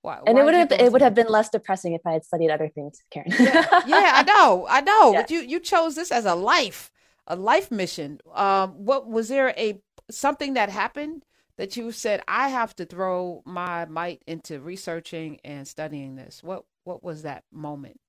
why, 0.00 0.20
and 0.26 0.36
why 0.36 0.40
it 0.40 0.44
would 0.44 0.54
have 0.54 0.72
it 0.72 0.92
would 0.92 1.02
have 1.02 1.14
been 1.14 1.26
less 1.28 1.48
depressing 1.48 1.92
if 1.92 2.00
I 2.06 2.12
had 2.12 2.24
studied 2.24 2.50
other 2.50 2.68
things, 2.68 3.02
Karen. 3.10 3.30
yeah, 3.30 3.66
yeah, 3.86 4.12
I 4.14 4.22
know, 4.26 4.66
I 4.68 4.80
know. 4.80 5.12
Yeah. 5.12 5.20
But 5.22 5.30
you 5.30 5.40
you 5.40 5.58
chose 5.58 5.96
this 5.96 6.12
as 6.12 6.24
a 6.24 6.34
life 6.34 6.90
a 7.28 7.36
life 7.36 7.70
mission. 7.70 8.18
Um, 8.34 8.70
what 8.70 9.06
was 9.08 9.28
there 9.28 9.54
a 9.56 9.80
something 10.10 10.54
that 10.54 10.70
happened 10.70 11.24
that 11.56 11.76
you 11.76 11.92
said 11.92 12.22
I 12.26 12.48
have 12.48 12.74
to 12.76 12.86
throw 12.86 13.42
my 13.44 13.84
might 13.84 14.22
into 14.26 14.60
researching 14.60 15.38
and 15.44 15.68
studying 15.68 16.16
this? 16.16 16.42
What 16.42 16.64
what 16.84 17.04
was 17.04 17.22
that 17.22 17.44
moment? 17.52 18.00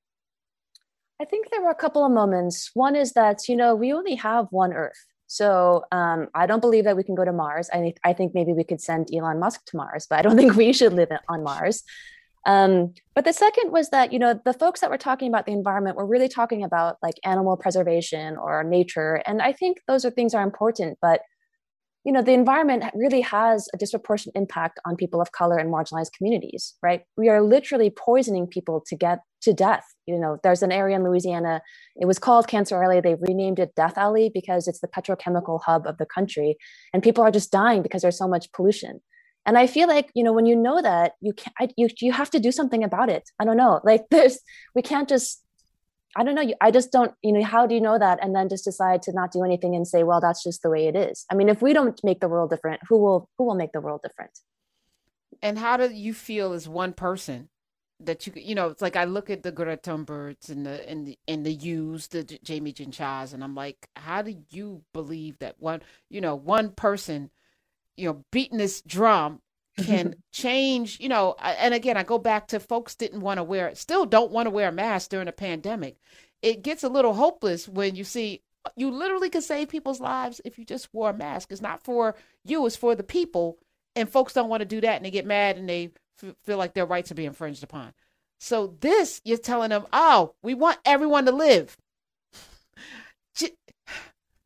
I 1.22 1.26
think 1.26 1.50
there 1.52 1.62
were 1.62 1.70
a 1.70 1.76
couple 1.76 2.06
of 2.06 2.12
moments. 2.12 2.72
One 2.74 2.96
is 2.96 3.14
that 3.14 3.48
you 3.48 3.56
know 3.56 3.76
we 3.76 3.94
only 3.94 4.16
have 4.16 4.48
one 4.52 4.74
Earth, 4.74 5.06
so 5.28 5.84
um, 5.92 6.30
I 6.34 6.48
don't 6.48 6.62
believe 6.62 6.86
that 6.86 6.96
we 6.96 7.04
can 7.04 7.16
go 7.16 7.26
to 7.26 7.34
Mars. 7.34 7.70
I 7.72 7.78
think 7.78 8.00
I 8.04 8.14
think 8.14 8.34
maybe 8.34 8.54
we 8.54 8.64
could 8.64 8.82
send 8.82 9.14
Elon 9.14 9.40
Musk 9.40 9.66
to 9.66 9.78
Mars, 9.78 10.08
but 10.10 10.18
I 10.18 10.22
don't 10.22 10.38
think 10.42 10.56
we 10.56 10.72
should 10.72 10.94
live 10.94 11.10
on 11.28 11.44
Mars. 11.44 11.84
Um, 12.46 12.94
but 13.16 13.26
the 13.26 13.34
second 13.34 13.72
was 13.72 13.90
that, 13.90 14.14
you 14.14 14.20
know, 14.20 14.40
the 14.46 14.54
folks 14.54 14.82
that 14.82 14.90
were 14.90 14.98
talking 14.98 15.28
about 15.28 15.46
the 15.46 15.52
environment 15.52 15.98
were 15.98 16.06
really 16.06 16.30
talking 16.30 16.64
about 16.64 16.98
like 17.04 17.16
animal 17.24 17.58
preservation 17.58 18.38
or 18.38 18.64
nature. 18.64 19.22
And 19.26 19.42
I 19.42 19.52
think 19.52 19.80
those 19.88 20.06
are 20.06 20.12
things 20.12 20.34
are 20.34 20.44
important, 20.44 20.98
but 21.02 21.22
you 22.06 22.14
know, 22.14 22.22
the 22.22 22.34
environment 22.34 22.86
really 22.96 23.22
has 23.22 23.68
a 23.74 23.78
disproportionate 23.78 24.36
impact 24.36 24.80
on 24.86 24.96
people 24.96 25.22
of 25.22 25.34
color 25.34 25.58
and 25.58 25.72
marginalized 25.72 26.14
communities, 26.14 26.76
right? 26.82 27.02
We 27.18 27.28
are 27.28 27.42
literally 27.42 27.90
poisoning 27.90 28.48
people 28.48 28.82
to 28.88 28.96
get 28.96 29.20
to 29.42 29.54
death. 29.54 29.84
You 30.06 30.18
know, 30.18 30.38
there's 30.42 30.64
an 30.64 30.72
area 30.72 30.96
in 30.96 31.04
Louisiana, 31.04 31.62
it 31.98 32.06
was 32.06 32.18
called 32.18 32.48
Cancer 32.48 32.82
Alley. 32.82 33.02
They've 33.02 33.22
renamed 33.22 33.60
it 33.60 33.76
Death 33.76 33.98
Alley 33.98 34.32
because 34.34 34.68
it's 34.68 34.80
the 34.80 34.88
petrochemical 34.88 35.62
hub 35.62 35.86
of 35.86 35.98
the 35.98 36.06
country. 36.06 36.58
And 36.94 37.04
people 37.04 37.24
are 37.24 37.32
just 37.32 37.52
dying 37.52 37.82
because 37.82 38.02
there's 38.02 38.18
so 38.18 38.30
much 38.30 38.52
pollution 38.54 39.02
and 39.50 39.58
i 39.58 39.66
feel 39.66 39.88
like 39.88 40.12
you 40.14 40.24
know 40.24 40.32
when 40.32 40.46
you 40.46 40.56
know 40.56 40.80
that 40.80 41.14
you 41.22 41.34
can 41.34 41.52
I, 41.60 41.70
you 41.76 41.90
you 42.00 42.12
have 42.12 42.30
to 42.32 42.40
do 42.40 42.52
something 42.52 42.84
about 42.84 43.10
it. 43.10 43.30
I 43.40 43.46
don't 43.46 43.58
know. 43.58 43.82
Like 43.90 44.04
there's 44.12 44.38
we 44.76 44.84
can't 44.84 45.10
just 45.10 45.44
i 46.16 46.24
don't 46.24 46.36
know. 46.36 46.48
You, 46.50 46.56
i 46.62 46.70
just 46.70 46.92
don't 46.92 47.14
you 47.24 47.32
know 47.34 47.44
how 47.44 47.66
do 47.66 47.74
you 47.74 47.82
know 47.82 47.98
that 47.98 48.20
and 48.22 48.36
then 48.36 48.48
just 48.48 48.66
decide 48.66 49.02
to 49.04 49.12
not 49.12 49.32
do 49.32 49.44
anything 49.44 49.74
and 49.76 49.88
say 49.88 50.04
well 50.04 50.22
that's 50.22 50.44
just 50.44 50.62
the 50.62 50.70
way 50.70 50.88
it 50.88 50.96
is. 50.96 51.26
I 51.32 51.36
mean 51.36 51.50
if 51.50 51.64
we 51.64 51.74
don't 51.74 52.00
make 52.04 52.20
the 52.20 52.30
world 52.30 52.52
different 52.52 52.82
who 52.88 52.98
will 53.04 53.30
who 53.38 53.46
will 53.46 53.56
make 53.56 53.72
the 53.72 53.82
world 53.82 54.02
different? 54.04 54.38
And 55.42 55.58
how 55.58 55.78
do 55.78 55.90
you 55.92 56.14
feel 56.14 56.54
as 56.54 56.68
one 56.70 56.94
person 56.94 57.50
that 58.02 58.28
you 58.28 58.34
you 58.36 58.56
know 58.56 58.68
it's 58.68 58.84
like 58.84 58.96
I 58.96 59.06
look 59.06 59.32
at 59.32 59.42
the 59.42 59.52
Greta 59.52 59.78
Thunbergs 59.78 60.50
and 60.50 60.64
the 60.66 60.88
and 60.88 61.08
the 61.08 61.18
and 61.28 61.44
the 61.44 61.54
U's 61.54 62.08
the 62.08 62.24
J 62.24 62.62
Mijin 62.62 62.94
Chas 62.94 63.34
and 63.34 63.44
I'm 63.44 63.56
like 63.56 63.90
how 63.96 64.22
do 64.22 64.36
you 64.52 64.84
believe 64.94 65.40
that 65.40 65.56
one 65.60 65.82
you 66.10 66.22
know 66.22 66.36
one 66.36 66.70
person 66.70 67.32
you 68.00 68.10
know, 68.10 68.24
beating 68.32 68.58
this 68.58 68.82
drum 68.82 69.42
can 69.78 70.16
change, 70.32 71.00
you 71.00 71.10
know, 71.10 71.36
and 71.40 71.74
again, 71.74 71.98
I 71.98 72.04
go 72.04 72.18
back 72.18 72.48
to 72.48 72.60
folks 72.60 72.96
didn't 72.96 73.22
want 73.22 73.38
to 73.38 73.44
wear, 73.44 73.74
still 73.76 74.06
don't 74.06 74.32
want 74.32 74.48
to 74.48 74.52
wear 74.52 74.70
a 74.70 74.72
mask 74.72 75.10
during 75.10 75.28
a 75.28 75.34
pandemic. 75.34 75.98
It 76.42 76.64
gets 76.64 76.84
a 76.84 76.90
little 76.90 77.14
hopeless 77.14 77.68
when 77.68 77.96
you 77.96 78.04
see 78.04 78.42
you 78.76 78.92
literally 78.92 79.30
could 79.30 79.44
save 79.44 79.70
people's 79.70 80.00
lives 80.00 80.42
if 80.46 80.58
you 80.60 80.66
just 80.66 80.94
wore 80.94 81.10
a 81.10 81.14
mask. 81.14 81.52
It's 81.52 81.62
not 81.62 81.84
for 81.84 82.16
you, 82.44 82.66
it's 82.66 82.76
for 82.76 82.96
the 82.96 83.04
people. 83.04 83.58
And 83.96 84.10
folks 84.10 84.34
don't 84.34 84.50
want 84.50 84.62
to 84.62 84.66
do 84.66 84.82
that 84.82 84.98
and 84.98 85.06
they 85.06 85.12
get 85.12 85.26
mad 85.26 85.58
and 85.58 85.68
they 85.68 85.92
f- 86.22 86.36
feel 86.46 86.58
like 86.58 86.74
their 86.74 86.86
rights 86.86 87.12
are 87.12 87.16
being 87.16 87.28
infringed 87.28 87.64
upon. 87.64 87.94
So 88.40 88.76
this, 88.80 89.22
you're 89.26 89.38
telling 89.38 89.70
them, 89.70 89.86
oh, 89.92 90.34
we 90.42 90.54
want 90.54 90.78
everyone 90.86 91.26
to 91.26 91.32
live. 91.32 91.78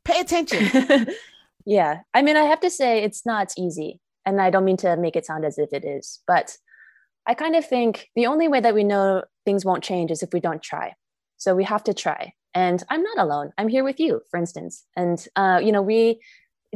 Pay 0.05 0.19
attention. 0.19 1.07
yeah. 1.65 2.00
I 2.13 2.22
mean, 2.22 2.38
I 2.38 2.43
have 2.43 2.60
to 2.62 2.70
say 2.70 3.03
it's 3.03 3.25
not 3.25 3.53
easy. 3.58 4.00
And 4.25 4.41
I 4.41 4.50
don't 4.50 4.65
mean 4.65 4.77
to 4.77 4.96
make 4.96 5.15
it 5.15 5.25
sound 5.25 5.46
as 5.46 5.58
if 5.58 5.74
it 5.74 5.84
is, 5.84 6.22
but 6.27 6.58
I 7.25 7.34
kind 7.34 7.55
of 7.55 7.65
think 7.65 8.10
the 8.15 8.25
only 8.25 8.48
way 8.48 8.60
that 8.60 8.74
we 8.74 8.84
know 8.84 9.24
things 9.46 9.65
won't 9.65 9.84
change 9.84 10.12
is 10.12 10.24
if 10.24 10.34
we 10.34 10.39
don't 10.39 10.62
try. 10.62 10.93
So 11.38 11.55
we 11.55 11.63
have 11.65 11.84
to 11.86 11.93
try. 11.93 12.34
And 12.53 12.84
I'm 12.89 13.03
not 13.03 13.17
alone. 13.17 13.51
I'm 13.58 13.67
here 13.67 13.84
with 13.84 14.00
you, 14.00 14.22
for 14.29 14.38
instance. 14.38 14.86
And 14.96 15.25
uh, 15.36 15.60
you 15.63 15.72
know, 15.72 15.82
we 15.82 16.20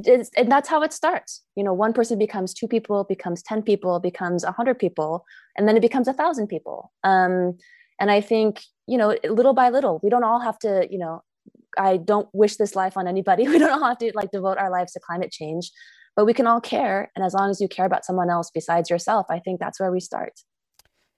and 0.05 0.51
that's 0.51 0.69
how 0.69 0.83
it 0.83 0.93
starts. 0.93 1.43
You 1.55 1.63
know, 1.63 1.73
one 1.73 1.93
person 1.93 2.19
becomes 2.19 2.53
two 2.53 2.67
people, 2.67 3.03
becomes 3.03 3.41
ten 3.41 3.61
people, 3.61 3.99
becomes 3.99 4.43
a 4.43 4.51
hundred 4.51 4.79
people, 4.79 5.25
and 5.57 5.67
then 5.67 5.77
it 5.77 5.81
becomes 5.81 6.07
a 6.07 6.13
thousand 6.13 6.47
people. 6.47 6.91
Um, 7.03 7.57
and 7.99 8.11
I 8.11 8.21
think 8.21 8.61
you 8.87 8.97
know, 8.97 9.17
little 9.23 9.53
by 9.53 9.69
little, 9.69 9.99
we 10.03 10.09
don't 10.09 10.23
all 10.23 10.39
have 10.39 10.59
to. 10.59 10.87
You 10.89 10.99
know, 10.99 11.23
I 11.77 11.97
don't 11.97 12.27
wish 12.33 12.57
this 12.57 12.75
life 12.75 12.97
on 12.97 13.07
anybody. 13.07 13.47
We 13.47 13.59
don't 13.59 13.71
all 13.71 13.87
have 13.87 13.97
to 13.99 14.11
like 14.15 14.31
devote 14.31 14.57
our 14.57 14.71
lives 14.71 14.93
to 14.93 14.99
climate 14.99 15.31
change, 15.31 15.71
but 16.15 16.25
we 16.25 16.33
can 16.33 16.47
all 16.47 16.61
care. 16.61 17.11
And 17.15 17.23
as 17.23 17.33
long 17.33 17.49
as 17.49 17.61
you 17.61 17.67
care 17.67 17.85
about 17.85 18.05
someone 18.05 18.29
else 18.29 18.51
besides 18.53 18.89
yourself, 18.89 19.27
I 19.29 19.39
think 19.39 19.59
that's 19.59 19.79
where 19.79 19.91
we 19.91 19.99
start. 19.99 20.33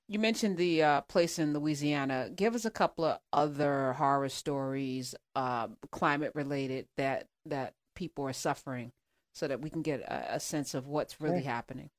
You 0.08 0.18
mentioned 0.18 0.58
the 0.58 0.82
uh, 0.82 1.02
place 1.02 1.38
in 1.38 1.54
Louisiana. 1.54 2.30
Give 2.36 2.56
us 2.56 2.66
a 2.66 2.72
couple 2.72 3.06
of 3.06 3.20
other 3.32 3.94
horror 3.94 4.30
stories, 4.30 5.14
uh, 5.36 5.68
climate 5.92 6.32
related 6.34 6.88
that 6.98 7.28
that 7.46 7.74
people 7.96 8.26
are 8.26 8.34
suffering, 8.34 8.92
so 9.34 9.48
that 9.48 9.62
we 9.62 9.70
can 9.70 9.84
get 9.84 10.02
a, 10.02 10.36
a 10.36 10.40
sense 10.40 10.74
of 10.74 10.88
what's 10.88 11.22
really 11.22 11.42
sure. 11.42 11.52
happening. 11.52 11.90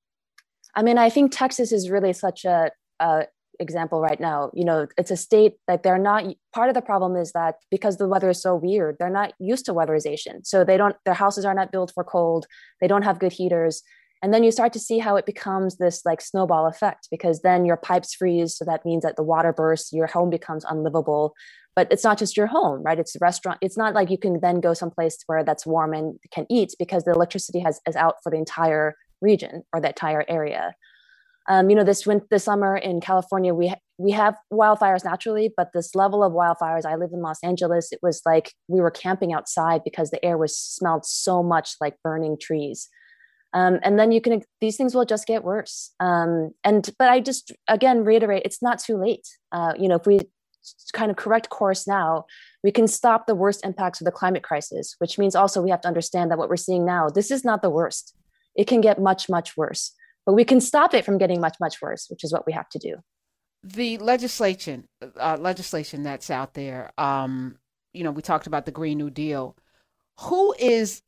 I 0.74 0.82
mean, 0.82 0.98
I 0.98 1.08
think 1.10 1.32
Texas 1.32 1.72
is 1.72 1.90
really 1.90 2.12
such 2.12 2.44
a, 2.44 2.70
a 2.98 3.26
example 3.60 4.00
right 4.00 4.18
now. 4.18 4.50
You 4.54 4.64
know, 4.64 4.86
it's 4.98 5.10
a 5.10 5.16
state 5.16 5.54
that 5.68 5.82
they're 5.82 5.98
not. 5.98 6.24
Part 6.52 6.68
of 6.68 6.74
the 6.74 6.82
problem 6.82 7.16
is 7.16 7.32
that 7.32 7.56
because 7.70 7.98
the 7.98 8.08
weather 8.08 8.30
is 8.30 8.42
so 8.42 8.56
weird, 8.56 8.96
they're 8.98 9.10
not 9.10 9.34
used 9.38 9.66
to 9.66 9.72
weatherization. 9.72 10.44
So 10.44 10.64
they 10.64 10.76
don't. 10.76 10.96
Their 11.04 11.14
houses 11.14 11.44
are 11.44 11.54
not 11.54 11.70
built 11.70 11.92
for 11.94 12.02
cold. 12.02 12.46
They 12.80 12.88
don't 12.88 13.02
have 13.02 13.20
good 13.20 13.32
heaters 13.32 13.82
and 14.22 14.34
then 14.34 14.44
you 14.44 14.50
start 14.50 14.72
to 14.74 14.78
see 14.78 14.98
how 14.98 15.16
it 15.16 15.26
becomes 15.26 15.76
this 15.76 16.04
like 16.04 16.20
snowball 16.20 16.66
effect 16.66 17.08
because 17.10 17.40
then 17.40 17.64
your 17.64 17.76
pipes 17.76 18.14
freeze 18.14 18.56
so 18.56 18.64
that 18.64 18.84
means 18.84 19.02
that 19.02 19.16
the 19.16 19.22
water 19.22 19.52
bursts 19.52 19.92
your 19.92 20.06
home 20.06 20.30
becomes 20.30 20.64
unlivable 20.64 21.34
but 21.74 21.90
it's 21.90 22.04
not 22.04 22.18
just 22.18 22.36
your 22.36 22.46
home 22.46 22.82
right 22.82 22.98
it's 22.98 23.16
a 23.16 23.18
restaurant 23.20 23.58
it's 23.60 23.76
not 23.76 23.94
like 23.94 24.10
you 24.10 24.18
can 24.18 24.40
then 24.40 24.60
go 24.60 24.74
someplace 24.74 25.18
where 25.26 25.44
that's 25.44 25.66
warm 25.66 25.94
and 25.94 26.18
can 26.32 26.46
eat 26.50 26.74
because 26.78 27.04
the 27.04 27.12
electricity 27.12 27.60
has 27.60 27.80
is 27.86 27.96
out 27.96 28.16
for 28.22 28.30
the 28.30 28.38
entire 28.38 28.96
region 29.20 29.62
or 29.72 29.80
the 29.80 29.88
entire 29.88 30.24
area 30.28 30.74
um, 31.48 31.70
you 31.70 31.76
know 31.76 31.84
this 31.84 32.06
winter 32.06 32.26
this 32.30 32.44
summer 32.44 32.76
in 32.76 33.00
california 33.00 33.54
we 33.54 33.72
we 33.98 34.10
have 34.10 34.36
wildfires 34.52 35.04
naturally 35.04 35.52
but 35.56 35.70
this 35.74 35.94
level 35.94 36.22
of 36.24 36.32
wildfires 36.32 36.84
i 36.84 36.94
live 36.94 37.10
in 37.12 37.20
los 37.20 37.38
angeles 37.42 37.92
it 37.92 37.98
was 38.02 38.22
like 38.24 38.52
we 38.68 38.80
were 38.80 38.90
camping 38.90 39.32
outside 39.32 39.82
because 39.84 40.10
the 40.10 40.24
air 40.24 40.38
was 40.38 40.56
smelled 40.56 41.04
so 41.04 41.42
much 41.42 41.76
like 41.80 41.96
burning 42.02 42.36
trees. 42.40 42.88
Um, 43.52 43.80
and 43.82 43.98
then 43.98 44.12
you 44.12 44.20
can 44.20 44.42
these 44.60 44.76
things 44.76 44.94
will 44.94 45.04
just 45.04 45.26
get 45.26 45.42
worse. 45.42 45.92
Um, 45.98 46.52
and 46.62 46.88
but 46.98 47.08
i 47.08 47.20
just 47.20 47.52
again 47.68 48.04
reiterate 48.04 48.42
it's 48.44 48.62
not 48.62 48.78
too 48.78 48.96
late. 48.96 49.26
Uh, 49.52 49.72
you 49.78 49.88
know 49.88 49.96
if 49.96 50.06
we 50.06 50.20
kind 50.92 51.10
of 51.10 51.16
correct 51.16 51.48
course 51.48 51.88
now 51.88 52.26
we 52.62 52.70
can 52.70 52.86
stop 52.86 53.26
the 53.26 53.34
worst 53.34 53.64
impacts 53.64 54.00
of 54.00 54.04
the 54.04 54.10
climate 54.10 54.42
crisis 54.42 54.94
which 54.98 55.18
means 55.18 55.34
also 55.34 55.62
we 55.62 55.70
have 55.70 55.80
to 55.80 55.88
understand 55.88 56.30
that 56.30 56.36
what 56.36 56.50
we're 56.50 56.56
seeing 56.56 56.84
now 56.84 57.08
this 57.08 57.30
is 57.30 57.44
not 57.44 57.62
the 57.62 57.70
worst. 57.70 58.14
It 58.54 58.66
can 58.66 58.80
get 58.80 59.00
much 59.00 59.28
much 59.28 59.56
worse 59.56 59.92
but 60.26 60.34
we 60.34 60.44
can 60.44 60.60
stop 60.60 60.94
it 60.94 61.04
from 61.04 61.18
getting 61.18 61.40
much 61.40 61.56
much 61.60 61.80
worse 61.82 62.06
which 62.08 62.24
is 62.24 62.32
what 62.32 62.46
we 62.46 62.52
have 62.52 62.68
to 62.68 62.78
do 62.78 62.96
the 63.62 63.98
legislation 63.98 64.86
uh, 65.18 65.36
legislation 65.38 66.02
that's 66.02 66.30
out 66.30 66.54
there 66.54 66.90
um, 66.98 67.56
you 67.92 68.04
know 68.04 68.10
we 68.10 68.22
talked 68.22 68.46
about 68.46 68.66
the 68.66 68.72
green 68.72 68.98
new 68.98 69.10
deal 69.10 69.56
who 70.18 70.54
is 70.58 71.02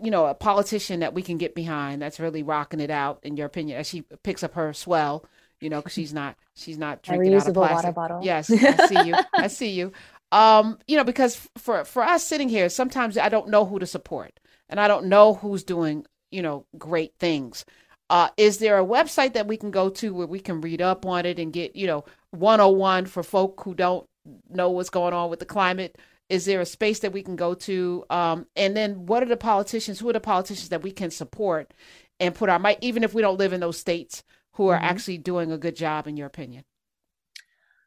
you 0.00 0.10
know, 0.10 0.26
a 0.26 0.34
politician 0.34 1.00
that 1.00 1.14
we 1.14 1.22
can 1.22 1.38
get 1.38 1.54
behind 1.54 2.00
that's 2.00 2.20
really 2.20 2.42
rocking 2.42 2.80
it 2.80 2.90
out, 2.90 3.20
in 3.22 3.36
your 3.36 3.46
opinion, 3.46 3.78
as 3.78 3.86
she 3.86 4.02
picks 4.22 4.42
up 4.42 4.54
her 4.54 4.72
swell, 4.72 5.24
you 5.60 5.68
know, 5.68 5.78
because 5.78 5.92
she's 5.92 6.12
not 6.12 6.36
she's 6.54 6.78
not 6.78 7.02
drinking 7.02 7.34
out 7.34 7.48
of 7.48 7.54
plastic. 7.54 7.76
water 7.76 7.92
bottle. 7.92 8.20
Yes, 8.22 8.50
I 8.50 8.86
see 8.86 9.08
you. 9.08 9.14
I 9.34 9.46
see 9.48 9.70
you. 9.70 9.92
Um, 10.32 10.78
you 10.88 10.96
know, 10.96 11.04
because 11.04 11.46
for 11.58 11.84
for 11.84 12.02
us 12.02 12.26
sitting 12.26 12.48
here, 12.48 12.70
sometimes 12.70 13.18
I 13.18 13.28
don't 13.28 13.50
know 13.50 13.66
who 13.66 13.78
to 13.78 13.84
support, 13.84 14.40
and 14.70 14.80
I 14.80 14.88
don't 14.88 15.04
know 15.04 15.34
who's 15.34 15.62
doing 15.62 16.06
you 16.30 16.40
know 16.40 16.64
great 16.78 17.12
things. 17.20 17.66
Uh, 18.12 18.28
is 18.36 18.58
there 18.58 18.78
a 18.78 18.84
website 18.84 19.32
that 19.32 19.46
we 19.46 19.56
can 19.56 19.70
go 19.70 19.88
to 19.88 20.12
where 20.12 20.26
we 20.26 20.38
can 20.38 20.60
read 20.60 20.82
up 20.82 21.06
on 21.06 21.24
it 21.24 21.38
and 21.38 21.50
get 21.50 21.74
you 21.74 21.86
know 21.86 22.04
101 22.32 23.06
for 23.06 23.22
folk 23.22 23.62
who 23.64 23.74
don't 23.74 24.06
know 24.50 24.68
what's 24.68 24.90
going 24.90 25.14
on 25.14 25.30
with 25.30 25.38
the 25.38 25.46
climate? 25.46 25.96
Is 26.28 26.44
there 26.44 26.60
a 26.60 26.66
space 26.66 26.98
that 26.98 27.14
we 27.14 27.22
can 27.22 27.36
go 27.36 27.54
to? 27.54 28.04
Um, 28.10 28.46
and 28.54 28.76
then 28.76 29.06
what 29.06 29.22
are 29.22 29.26
the 29.26 29.38
politicians? 29.38 29.98
Who 29.98 30.10
are 30.10 30.12
the 30.12 30.20
politicians 30.20 30.68
that 30.68 30.82
we 30.82 30.90
can 30.90 31.10
support 31.10 31.72
and 32.20 32.34
put 32.34 32.50
our 32.50 32.58
might, 32.58 32.78
even 32.82 33.02
if 33.02 33.14
we 33.14 33.22
don't 33.22 33.38
live 33.38 33.54
in 33.54 33.60
those 33.60 33.78
states, 33.78 34.22
who 34.52 34.68
are 34.68 34.76
mm-hmm. 34.76 34.84
actually 34.84 35.16
doing 35.16 35.50
a 35.50 35.56
good 35.56 35.74
job, 35.74 36.06
in 36.06 36.18
your 36.18 36.26
opinion? 36.26 36.64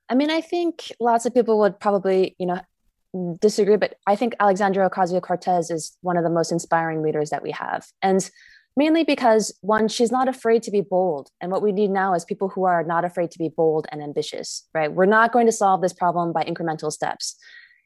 I 0.10 0.16
mean, 0.16 0.32
I 0.32 0.42
think 0.42 0.92
lots 1.00 1.28
of 1.28 1.36
people 1.36 1.60
would 1.60 1.80
probably, 1.80 2.36
you 2.40 2.48
know, 2.48 2.62
disagree, 3.42 3.78
but 3.78 3.96
I 4.08 4.16
think 4.16 4.34
Alexandria 4.40 4.90
Ocasio 4.90 5.22
Cortez 5.22 5.70
is 5.70 5.96
one 6.02 6.18
of 6.18 6.24
the 6.24 6.32
most 6.32 6.52
inspiring 6.52 7.04
leaders 7.04 7.30
that 7.30 7.44
we 7.44 7.52
have. 7.52 7.86
And 8.02 8.28
mainly 8.76 9.04
because 9.04 9.58
one, 9.62 9.88
she's 9.88 10.12
not 10.12 10.28
afraid 10.28 10.64
to 10.64 10.72
be 10.72 10.82
bold. 10.82 11.30
And 11.42 11.52
what 11.52 11.62
we 11.62 11.72
need 11.72 11.92
now 11.92 12.14
is 12.14 12.26
people 12.26 12.50
who 12.50 12.66
are 12.66 12.84
not 12.84 13.06
afraid 13.06 13.32
to 13.32 13.40
be 13.40 13.50
bold 13.50 13.88
and 13.92 14.02
ambitious, 14.02 14.68
right? 14.74 14.92
We're 14.92 15.06
not 15.06 15.32
going 15.32 15.46
to 15.46 15.52
solve 15.52 15.82
this 15.82 15.94
problem 15.94 16.34
by 16.34 16.44
incremental 16.44 16.92
steps. 16.92 17.38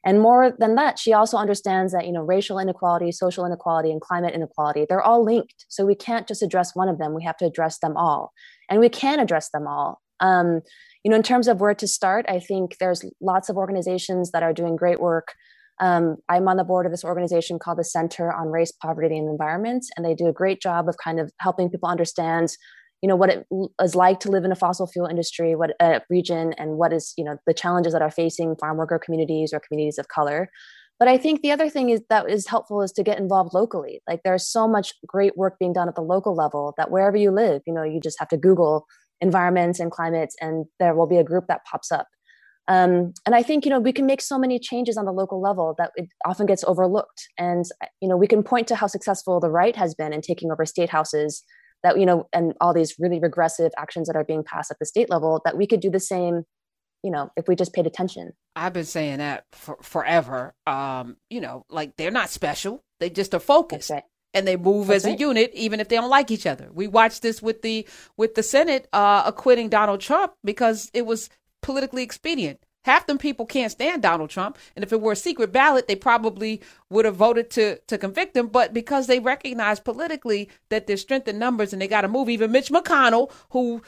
And 0.04 0.20
more 0.20 0.54
than 0.58 0.76
that, 0.76 0.98
she 0.98 1.12
also 1.12 1.36
understands 1.36 1.92
that 1.92 2.06
you 2.06 2.12
know 2.12 2.22
racial 2.22 2.58
inequality, 2.58 3.12
social 3.12 3.44
inequality, 3.44 3.90
and 3.90 4.00
climate 4.00 4.34
inequality 4.34 4.86
they're 4.88 5.02
all 5.02 5.22
linked. 5.24 5.66
So 5.68 5.84
we 5.84 5.94
can't 5.94 6.26
just 6.26 6.42
address 6.42 6.74
one 6.74 6.88
of 6.88 6.98
them; 6.98 7.14
we 7.14 7.24
have 7.24 7.36
to 7.38 7.46
address 7.46 7.78
them 7.80 7.96
all, 7.96 8.32
and 8.70 8.80
we 8.80 8.88
can 8.88 9.20
address 9.20 9.50
them 9.50 9.66
all. 9.66 10.00
Um, 10.20 10.62
you 11.04 11.10
know, 11.10 11.16
in 11.16 11.22
terms 11.22 11.48
of 11.48 11.60
where 11.60 11.74
to 11.74 11.86
start, 11.86 12.26
I 12.28 12.40
think 12.40 12.76
there's 12.78 13.04
lots 13.20 13.48
of 13.48 13.56
organizations 13.56 14.30
that 14.30 14.42
are 14.42 14.52
doing 14.52 14.76
great 14.76 15.00
work. 15.00 15.34
Um, 15.80 16.16
I'm 16.28 16.46
on 16.46 16.58
the 16.58 16.64
board 16.64 16.86
of 16.86 16.92
this 16.92 17.04
organization 17.04 17.58
called 17.58 17.78
the 17.78 17.84
Center 17.84 18.32
on 18.32 18.48
Race, 18.48 18.70
Poverty, 18.70 19.16
and 19.16 19.28
Environment, 19.28 19.84
and 19.96 20.04
they 20.04 20.14
do 20.14 20.28
a 20.28 20.32
great 20.32 20.60
job 20.60 20.88
of 20.88 20.96
kind 21.02 21.18
of 21.18 21.32
helping 21.40 21.70
people 21.70 21.88
understand 21.88 22.50
you 23.02 23.08
know 23.08 23.16
what 23.16 23.30
it 23.30 23.46
is 23.80 23.94
like 23.94 24.20
to 24.20 24.30
live 24.30 24.44
in 24.44 24.52
a 24.52 24.56
fossil 24.56 24.86
fuel 24.86 25.06
industry 25.06 25.54
what 25.54 25.70
a 25.80 26.02
region 26.10 26.52
and 26.58 26.76
what 26.76 26.92
is 26.92 27.14
you 27.16 27.24
know 27.24 27.38
the 27.46 27.54
challenges 27.54 27.92
that 27.94 28.02
are 28.02 28.10
facing 28.10 28.56
farm 28.56 28.76
worker 28.76 29.00
communities 29.02 29.52
or 29.52 29.60
communities 29.60 29.98
of 29.98 30.08
color. 30.08 30.50
But 30.98 31.08
i 31.08 31.16
think 31.16 31.40
the 31.40 31.50
other 31.50 31.70
thing 31.70 31.88
is 31.88 32.02
that 32.10 32.28
is 32.28 32.46
helpful 32.46 32.82
is 32.82 32.92
to 32.92 33.02
get 33.02 33.18
involved 33.18 33.54
locally. 33.54 34.02
Like 34.06 34.20
there's 34.22 34.46
so 34.46 34.68
much 34.68 34.92
great 35.06 35.36
work 35.36 35.58
being 35.58 35.72
done 35.72 35.88
at 35.88 35.94
the 35.94 36.02
local 36.02 36.34
level 36.34 36.74
that 36.76 36.90
wherever 36.90 37.16
you 37.16 37.30
live 37.30 37.62
you 37.66 37.72
know 37.72 37.82
you 37.82 38.00
just 38.00 38.18
have 38.18 38.28
to 38.28 38.36
google 38.36 38.86
environments 39.22 39.80
and 39.80 39.90
climates 39.90 40.36
and 40.40 40.66
there 40.78 40.94
will 40.94 41.06
be 41.06 41.18
a 41.18 41.24
group 41.24 41.46
that 41.48 41.64
pops 41.64 41.90
up 41.90 42.06
um, 42.74 42.92
and 43.26 43.34
i 43.34 43.42
think 43.42 43.64
you 43.64 43.70
know 43.72 43.80
we 43.88 43.92
can 43.98 44.06
make 44.06 44.22
so 44.22 44.38
many 44.38 44.58
changes 44.70 44.96
on 44.96 45.04
the 45.04 45.12
local 45.22 45.40
level 45.48 45.74
that 45.78 45.90
it 46.00 46.08
often 46.30 46.46
gets 46.46 46.64
overlooked. 46.72 47.20
And 47.36 47.64
you 48.00 48.08
know 48.08 48.16
we 48.16 48.28
can 48.32 48.42
point 48.52 48.66
to 48.68 48.76
how 48.80 48.86
successful 48.86 49.40
the 49.40 49.50
right 49.60 49.76
has 49.76 49.94
been 50.00 50.12
in 50.16 50.20
taking 50.20 50.50
over 50.52 50.64
state 50.64 50.90
houses 50.98 51.42
that 51.82 51.98
you 52.00 52.06
know 52.06 52.18
and 52.32 52.54
all 52.60 52.72
these 52.74 52.94
really 52.98 53.20
regressive 53.28 53.72
actions 53.84 54.06
that 54.08 54.16
are 54.16 54.24
being 54.32 54.44
passed 54.44 54.70
at 54.70 54.78
the 54.78 54.86
state 54.86 55.10
level 55.10 55.40
that 55.44 55.56
we 55.56 55.66
could 55.66 55.80
do 55.86 55.90
the 55.90 56.04
same 56.14 56.42
you 57.02 57.10
know 57.10 57.24
if 57.36 57.48
we 57.48 57.56
just 57.56 57.72
paid 57.72 57.86
attention. 57.86 58.32
I've 58.54 58.74
been 58.78 58.84
saying 58.84 59.18
that 59.18 59.44
for 59.52 59.76
forever. 59.82 60.54
Um 60.66 61.16
you 61.34 61.40
know 61.40 61.64
like 61.70 61.96
they're 61.96 62.10
not 62.20 62.30
special. 62.30 62.82
They 63.00 63.10
just 63.10 63.34
are 63.34 63.40
focused. 63.40 63.90
Right. 63.90 64.04
and 64.34 64.46
they 64.46 64.56
move 64.56 64.86
That's 64.86 65.04
as 65.04 65.10
right. 65.10 65.18
a 65.18 65.20
unit 65.28 65.50
even 65.54 65.80
if 65.80 65.88
they 65.88 65.96
don't 65.96 66.10
like 66.18 66.30
each 66.30 66.46
other. 66.46 66.68
We 66.72 66.86
watched 66.86 67.22
this 67.22 67.42
with 67.42 67.62
the 67.62 67.86
with 68.16 68.34
the 68.34 68.42
senate 68.42 68.86
uh 68.92 69.22
acquitting 69.26 69.68
donald 69.70 70.00
trump 70.00 70.34
because 70.44 70.90
it 70.94 71.04
was 71.06 71.30
politically 71.62 72.02
expedient 72.02 72.60
Half 72.84 73.06
them 73.06 73.18
people 73.18 73.44
can't 73.44 73.70
stand 73.70 74.02
Donald 74.02 74.30
Trump, 74.30 74.56
and 74.74 74.82
if 74.82 74.92
it 74.92 75.00
were 75.00 75.12
a 75.12 75.16
secret 75.16 75.52
ballot, 75.52 75.86
they 75.86 75.96
probably 75.96 76.62
would 76.88 77.04
have 77.04 77.16
voted 77.16 77.50
to 77.50 77.78
to 77.88 77.98
convict 77.98 78.36
him. 78.36 78.46
But 78.46 78.72
because 78.72 79.06
they 79.06 79.20
recognize 79.20 79.80
politically 79.80 80.48
that 80.70 80.86
there's 80.86 81.02
strength 81.02 81.28
in 81.28 81.38
numbers, 81.38 81.72
and 81.72 81.82
they 81.82 81.88
got 81.88 82.02
to 82.02 82.08
move, 82.08 82.30
even 82.30 82.52
Mitch 82.52 82.70
McConnell, 82.70 83.30
who 83.50 83.82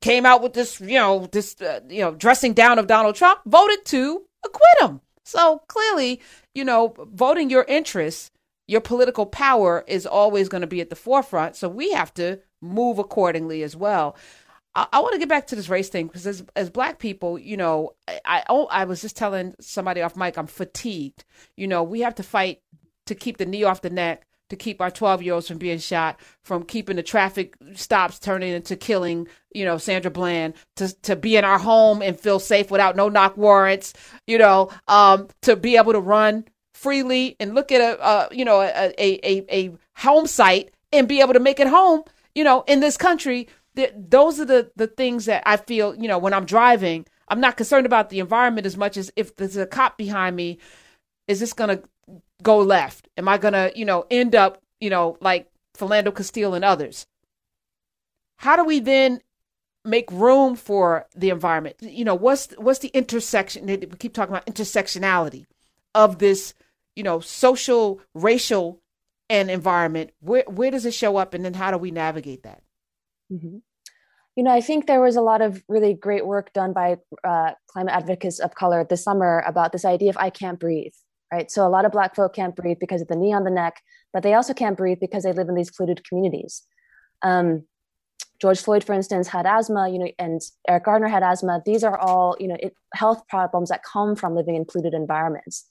came 0.00 0.24
out 0.24 0.42
with 0.42 0.52
this, 0.52 0.80
you 0.80 0.98
know, 0.98 1.28
this, 1.32 1.60
uh, 1.60 1.80
you 1.88 2.00
know, 2.00 2.14
dressing 2.14 2.52
down 2.52 2.78
of 2.78 2.86
Donald 2.86 3.16
Trump, 3.16 3.40
voted 3.46 3.84
to 3.86 4.22
acquit 4.44 4.90
him. 4.90 5.00
So 5.24 5.62
clearly, 5.66 6.20
you 6.54 6.64
know, 6.64 6.94
voting 7.12 7.50
your 7.50 7.64
interests, 7.64 8.30
your 8.68 8.80
political 8.80 9.26
power 9.26 9.84
is 9.88 10.06
always 10.06 10.48
going 10.48 10.60
to 10.60 10.68
be 10.68 10.80
at 10.80 10.90
the 10.90 10.94
forefront. 10.94 11.56
So 11.56 11.68
we 11.68 11.90
have 11.90 12.14
to 12.14 12.38
move 12.62 13.00
accordingly 13.00 13.64
as 13.64 13.74
well. 13.74 14.16
I, 14.76 14.86
I 14.92 15.00
want 15.00 15.14
to 15.14 15.18
get 15.18 15.28
back 15.28 15.48
to 15.48 15.56
this 15.56 15.68
race 15.68 15.88
thing 15.88 16.06
because 16.06 16.26
as 16.26 16.44
as 16.54 16.70
black 16.70 16.98
people, 17.00 17.38
you 17.38 17.56
know, 17.56 17.94
I, 18.06 18.20
I 18.24 18.44
oh 18.48 18.66
I 18.66 18.84
was 18.84 19.00
just 19.00 19.16
telling 19.16 19.54
somebody 19.58 20.02
off 20.02 20.16
mic 20.16 20.36
I'm 20.36 20.46
fatigued. 20.46 21.24
You 21.56 21.66
know, 21.66 21.82
we 21.82 22.00
have 22.00 22.14
to 22.16 22.22
fight 22.22 22.60
to 23.06 23.14
keep 23.14 23.38
the 23.38 23.46
knee 23.46 23.64
off 23.64 23.82
the 23.82 23.90
neck 23.90 24.26
to 24.48 24.56
keep 24.56 24.80
our 24.80 24.90
12 24.90 25.22
year 25.22 25.34
olds 25.34 25.48
from 25.48 25.58
being 25.58 25.78
shot, 25.78 26.20
from 26.42 26.62
keeping 26.62 26.96
the 26.96 27.02
traffic 27.02 27.56
stops 27.74 28.18
turning 28.18 28.52
into 28.52 28.76
killing, 28.76 29.26
you 29.52 29.64
know, 29.64 29.78
Sandra 29.78 30.10
Bland, 30.10 30.54
to, 30.76 30.94
to 31.02 31.16
be 31.16 31.36
in 31.36 31.44
our 31.44 31.58
home 31.58 32.00
and 32.02 32.18
feel 32.18 32.38
safe 32.38 32.70
without 32.70 32.96
no 32.96 33.08
knock 33.08 33.36
warrants, 33.36 33.92
you 34.26 34.38
know, 34.38 34.70
um, 34.86 35.28
to 35.42 35.56
be 35.56 35.76
able 35.76 35.92
to 35.92 36.00
run 36.00 36.44
freely 36.74 37.34
and 37.40 37.54
look 37.54 37.72
at 37.72 37.80
a, 37.80 38.28
you 38.30 38.44
know, 38.44 38.60
a, 38.60 38.94
a, 38.98 39.20
a, 39.24 39.44
a 39.50 39.76
home 39.96 40.26
site 40.26 40.72
and 40.92 41.08
be 41.08 41.20
able 41.20 41.32
to 41.32 41.40
make 41.40 41.58
it 41.58 41.66
home, 41.66 42.04
you 42.34 42.44
know, 42.44 42.62
in 42.68 42.80
this 42.80 42.96
country 42.96 43.48
th- 43.76 43.94
those 43.96 44.40
are 44.40 44.44
the 44.44 44.70
the 44.76 44.86
things 44.86 45.26
that 45.26 45.42
I 45.46 45.56
feel. 45.56 45.94
You 45.94 46.08
know, 46.08 46.18
when 46.18 46.34
I'm 46.34 46.46
driving, 46.46 47.06
I'm 47.28 47.40
not 47.40 47.56
concerned 47.56 47.86
about 47.86 48.10
the 48.10 48.18
environment 48.20 48.66
as 48.66 48.76
much 48.76 48.96
as 48.96 49.12
if 49.16 49.36
there's 49.36 49.56
a 49.56 49.66
cop 49.66 49.96
behind 49.96 50.36
me. 50.36 50.58
Is 51.28 51.40
this 51.40 51.52
gonna 51.52 51.82
go 52.42 52.58
left? 52.58 53.08
Am 53.16 53.28
I 53.28 53.38
gonna, 53.38 53.70
you 53.74 53.84
know, 53.84 54.06
end 54.10 54.34
up, 54.34 54.62
you 54.80 54.90
know, 54.90 55.16
like 55.20 55.48
Philando 55.76 56.14
Castile 56.14 56.54
and 56.54 56.64
others? 56.64 57.06
How 58.38 58.56
do 58.56 58.64
we 58.64 58.80
then 58.80 59.20
make 59.84 60.10
room 60.10 60.56
for 60.56 61.06
the 61.14 61.30
environment? 61.30 61.76
You 61.80 62.04
know, 62.04 62.14
what's 62.14 62.48
what's 62.58 62.80
the 62.80 62.88
intersection? 62.88 63.66
We 63.66 63.78
keep 63.98 64.14
talking 64.14 64.34
about 64.34 64.46
intersectionality 64.46 65.46
of 65.94 66.18
this, 66.18 66.54
you 66.94 67.02
know, 67.02 67.20
social, 67.20 68.00
racial, 68.14 68.80
and 69.28 69.50
environment. 69.50 70.10
Where 70.20 70.44
where 70.46 70.70
does 70.70 70.86
it 70.86 70.94
show 70.94 71.16
up, 71.16 71.34
and 71.34 71.44
then 71.44 71.54
how 71.54 71.70
do 71.70 71.78
we 71.78 71.90
navigate 71.90 72.42
that? 72.44 72.62
Mm-hmm. 73.32 73.58
You 74.36 74.42
know, 74.42 74.52
I 74.52 74.60
think 74.60 74.86
there 74.86 75.00
was 75.00 75.16
a 75.16 75.22
lot 75.22 75.40
of 75.40 75.62
really 75.68 75.94
great 75.94 76.26
work 76.26 76.52
done 76.52 76.72
by 76.72 76.98
uh, 77.24 77.52
climate 77.68 77.94
advocates 77.94 78.38
of 78.38 78.54
color 78.54 78.84
this 78.84 79.02
summer 79.02 79.42
about 79.46 79.72
this 79.72 79.84
idea 79.84 80.10
of 80.10 80.16
I 80.18 80.28
can't 80.28 80.60
breathe, 80.60 80.92
right? 81.32 81.50
So 81.50 81.66
a 81.66 81.70
lot 81.70 81.86
of 81.86 81.92
Black 81.92 82.14
folk 82.14 82.34
can't 82.34 82.54
breathe 82.54 82.78
because 82.78 83.00
of 83.00 83.08
the 83.08 83.16
knee 83.16 83.32
on 83.32 83.44
the 83.44 83.50
neck, 83.50 83.80
but 84.12 84.22
they 84.22 84.34
also 84.34 84.52
can't 84.52 84.76
breathe 84.76 84.98
because 85.00 85.22
they 85.22 85.32
live 85.32 85.48
in 85.48 85.54
these 85.54 85.70
polluted 85.70 86.06
communities. 86.06 86.62
Um, 87.22 87.64
George 88.38 88.60
Floyd, 88.60 88.84
for 88.84 88.92
instance, 88.92 89.28
had 89.28 89.46
asthma, 89.46 89.88
you 89.88 89.98
know, 89.98 90.10
and 90.18 90.42
Eric 90.68 90.84
Garner 90.84 91.08
had 91.08 91.22
asthma. 91.22 91.62
These 91.64 91.82
are 91.82 91.98
all, 91.98 92.36
you 92.38 92.48
know, 92.48 92.56
it, 92.60 92.74
health 92.92 93.26
problems 93.28 93.70
that 93.70 93.82
come 93.82 94.14
from 94.14 94.34
living 94.34 94.54
in 94.54 94.66
polluted 94.66 94.92
environments. 94.92 95.64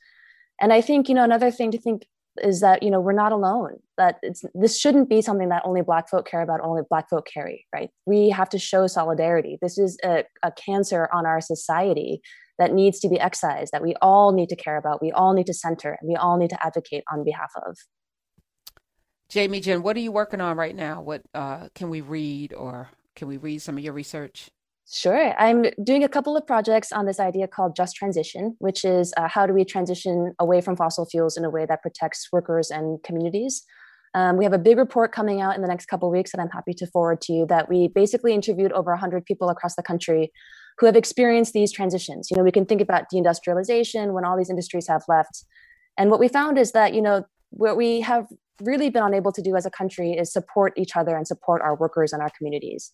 And 0.60 0.74
I 0.74 0.82
think, 0.82 1.08
you 1.08 1.14
know, 1.14 1.24
another 1.24 1.52
thing 1.52 1.70
to 1.72 1.78
think 1.78 2.08
is 2.44 2.60
that 2.62 2.84
you 2.84 2.92
know 2.92 3.00
we're 3.00 3.14
not 3.14 3.32
alone 3.32 3.78
that 3.98 4.18
it's 4.22 4.44
this 4.54 4.78
shouldn't 4.78 5.10
be 5.10 5.22
something 5.22 5.50
that 5.50 5.62
only 5.66 5.82
black 5.82 6.10
folk 6.10 6.28
care 6.28 6.42
about 6.42 6.60
only 6.62 6.82
black 6.90 7.10
folk 7.10 7.28
carry 7.32 7.66
right? 7.74 7.90
We 8.06 8.30
have 8.30 8.50
to 8.50 8.60
show 8.60 8.88
solidarity. 8.88 9.58
This 9.62 9.78
is 9.78 9.98
a, 10.04 10.26
a 10.44 10.52
cancer 10.52 11.10
on 11.14 11.26
our 11.26 11.42
society 11.42 12.22
that 12.58 12.74
needs 12.74 13.00
to 13.02 13.10
be 13.10 13.20
excised 13.20 13.72
that 13.74 13.84
we 13.84 13.96
all 14.02 14.32
need 14.32 14.50
to 14.50 14.56
care 14.56 14.78
about 14.78 15.02
we 15.02 15.12
all 15.12 15.34
need 15.34 15.48
to 15.48 15.54
center 15.54 15.98
and 16.00 16.10
we 16.10 16.16
all 16.16 16.38
need 16.38 16.50
to 16.50 16.66
advocate 16.66 17.04
on 17.12 17.24
behalf 17.24 17.52
of. 17.66 17.78
J 19.30 19.48
Mijin 19.48 19.82
what 19.82 19.96
are 19.96 20.02
you 20.02 20.12
working 20.12 20.42
on 20.42 20.58
right 20.58 20.76
now? 20.76 21.02
What 21.02 21.22
uh, 21.34 21.70
can 21.74 21.90
we 21.90 22.02
read 22.02 22.54
or 22.54 22.90
can 23.16 23.28
we 23.28 23.38
read 23.38 23.62
some 23.62 23.78
of 23.78 23.84
your 23.84 23.94
research 23.94 24.50
Sure. 24.88 25.34
I'm 25.40 25.66
doing 25.84 26.04
a 26.04 26.10
couple 26.10 26.38
of 26.38 26.46
projects 26.46 26.92
on 26.92 27.08
this 27.08 27.20
idea 27.20 27.48
called 27.48 27.76
just 27.76 27.96
transition, 27.96 28.56
which 28.60 28.86
is 28.86 29.14
uh, 29.18 29.28
how 29.28 29.48
do 29.48 29.54
we 29.54 29.66
transition 29.66 30.34
away 30.40 30.62
from 30.62 30.76
fossil 30.76 31.06
fuels 31.06 31.38
in 31.38 31.44
a 31.44 31.50
way 31.50 31.66
that 31.66 31.82
protects 31.82 32.32
workers 32.32 32.70
and 32.70 33.02
communities. 33.04 33.64
Um, 34.14 34.38
we 34.38 34.46
have 34.46 34.54
a 34.54 34.60
big 34.60 34.78
report 34.78 35.12
coming 35.12 35.42
out 35.42 35.56
in 35.56 35.62
the 35.62 35.68
next 35.68 35.88
couple 35.88 36.10
weeks 36.12 36.32
that 36.32 36.40
I'm 36.40 36.50
happy 36.50 36.74
to 36.76 36.88
forward 36.88 37.20
to 37.22 37.34
you 37.34 37.46
that 37.48 37.68
we 37.68 37.88
basically 37.88 38.34
interviewed 38.34 38.72
over 38.74 38.92
100 38.92 39.26
people 39.26 39.50
across 39.50 39.76
the 39.76 39.84
country 39.84 40.32
who 40.78 40.86
have 40.86 40.96
experienced 40.96 41.54
these 41.54 41.72
transitions. 41.72 42.30
You 42.30 42.38
know, 42.38 42.44
we 42.44 42.52
can 42.52 42.66
think 42.66 42.80
about 42.80 43.06
deindustrialization 43.12 44.14
when 44.14 44.24
all 44.24 44.38
these 44.38 44.50
industries 44.50 44.88
have 44.88 45.04
left. 45.08 45.46
And 45.98 46.12
what 46.12 46.20
we 46.20 46.28
found 46.28 46.60
is 46.60 46.74
that, 46.74 46.94
you 46.94 47.02
know, 47.02 47.26
what 47.50 47.76
we 47.76 48.02
have 48.02 48.28
really 48.62 48.90
been 48.90 49.04
unable 49.04 49.32
to 49.32 49.42
do 49.42 49.56
as 49.56 49.66
a 49.66 49.72
country 49.72 50.12
is 50.12 50.32
support 50.32 50.74
each 50.78 50.96
other 50.96 51.18
and 51.18 51.28
support 51.28 51.62
our 51.62 51.76
workers 51.76 52.14
and 52.14 52.22
our 52.22 52.30
communities. 52.38 52.94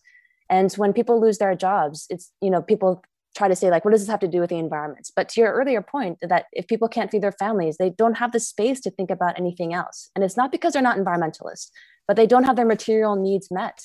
And 0.50 0.72
when 0.74 0.92
people 0.92 1.20
lose 1.20 1.38
their 1.38 1.54
jobs, 1.54 2.06
it's, 2.10 2.30
you 2.40 2.50
know, 2.50 2.62
people 2.62 3.02
try 3.34 3.48
to 3.48 3.56
say, 3.56 3.70
like, 3.70 3.84
what 3.84 3.92
does 3.92 4.02
this 4.02 4.10
have 4.10 4.20
to 4.20 4.28
do 4.28 4.40
with 4.40 4.50
the 4.50 4.58
environments? 4.58 5.10
But 5.14 5.28
to 5.30 5.40
your 5.40 5.52
earlier 5.52 5.80
point, 5.80 6.18
that 6.20 6.46
if 6.52 6.66
people 6.66 6.88
can't 6.88 7.10
feed 7.10 7.22
their 7.22 7.32
families, 7.32 7.76
they 7.78 7.90
don't 7.90 8.18
have 8.18 8.32
the 8.32 8.40
space 8.40 8.80
to 8.82 8.90
think 8.90 9.10
about 9.10 9.38
anything 9.38 9.72
else. 9.72 10.10
And 10.14 10.22
it's 10.22 10.36
not 10.36 10.52
because 10.52 10.74
they're 10.74 10.82
not 10.82 10.98
environmentalists, 10.98 11.70
but 12.06 12.16
they 12.16 12.26
don't 12.26 12.44
have 12.44 12.56
their 12.56 12.66
material 12.66 13.16
needs 13.16 13.50
met. 13.50 13.80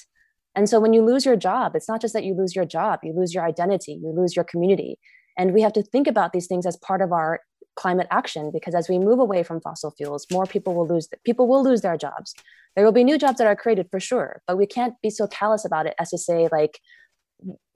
And 0.55 0.67
so 0.67 0.79
when 0.79 0.91
you 0.91 1.05
lose 1.05 1.25
your 1.25 1.35
job, 1.35 1.75
it's 1.75 1.87
not 1.87 2.01
just 2.01 2.13
that 2.13 2.23
you 2.23 2.33
lose 2.33 2.55
your 2.55 2.65
job, 2.65 2.99
you 3.03 3.13
lose 3.13 3.33
your 3.33 3.45
identity, 3.45 3.93
you 3.93 4.11
lose 4.11 4.35
your 4.35 4.43
community. 4.43 4.99
And 5.37 5.53
we 5.53 5.61
have 5.61 5.73
to 5.73 5.83
think 5.83 6.07
about 6.07 6.33
these 6.33 6.47
things 6.47 6.65
as 6.65 6.77
part 6.77 7.01
of 7.01 7.11
our 7.11 7.41
climate 7.77 8.07
action 8.11 8.51
because 8.51 8.75
as 8.75 8.89
we 8.89 8.99
move 8.99 9.19
away 9.19 9.43
from 9.43 9.61
fossil 9.61 9.91
fuels, 9.91 10.25
more 10.31 10.45
people 10.45 10.75
will 10.75 10.87
lose 10.87 11.07
people 11.23 11.47
will 11.47 11.63
lose 11.63 11.81
their 11.81 11.95
jobs. 11.95 12.33
There 12.75 12.83
will 12.83 12.91
be 12.91 13.03
new 13.03 13.17
jobs 13.17 13.37
that 13.37 13.47
are 13.47 13.55
created 13.55 13.87
for 13.89 13.99
sure, 13.99 14.41
but 14.47 14.57
we 14.57 14.65
can't 14.65 14.95
be 15.01 15.09
so 15.09 15.27
callous 15.27 15.63
about 15.63 15.85
it 15.85 15.95
as 15.97 16.09
to 16.09 16.17
say 16.17 16.49
like 16.51 16.79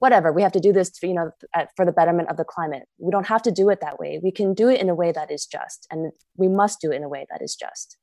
whatever 0.00 0.32
we 0.32 0.42
have 0.42 0.52
to 0.52 0.60
do 0.60 0.72
this 0.72 0.90
for, 0.98 1.06
you 1.06 1.14
know 1.14 1.30
for 1.76 1.86
the 1.86 1.92
betterment 1.92 2.28
of 2.28 2.36
the 2.36 2.44
climate. 2.44 2.82
We 2.98 3.10
don't 3.10 3.28
have 3.28 3.42
to 3.42 3.52
do 3.52 3.70
it 3.70 3.80
that 3.80 3.98
way. 3.98 4.20
We 4.22 4.32
can 4.32 4.52
do 4.52 4.68
it 4.68 4.80
in 4.80 4.90
a 4.90 4.94
way 4.94 5.12
that 5.12 5.30
is 5.30 5.46
just 5.46 5.86
and 5.90 6.12
we 6.36 6.48
must 6.48 6.80
do 6.80 6.92
it 6.92 6.96
in 6.96 7.04
a 7.04 7.08
way 7.08 7.26
that 7.30 7.40
is 7.40 7.54
just. 7.54 7.96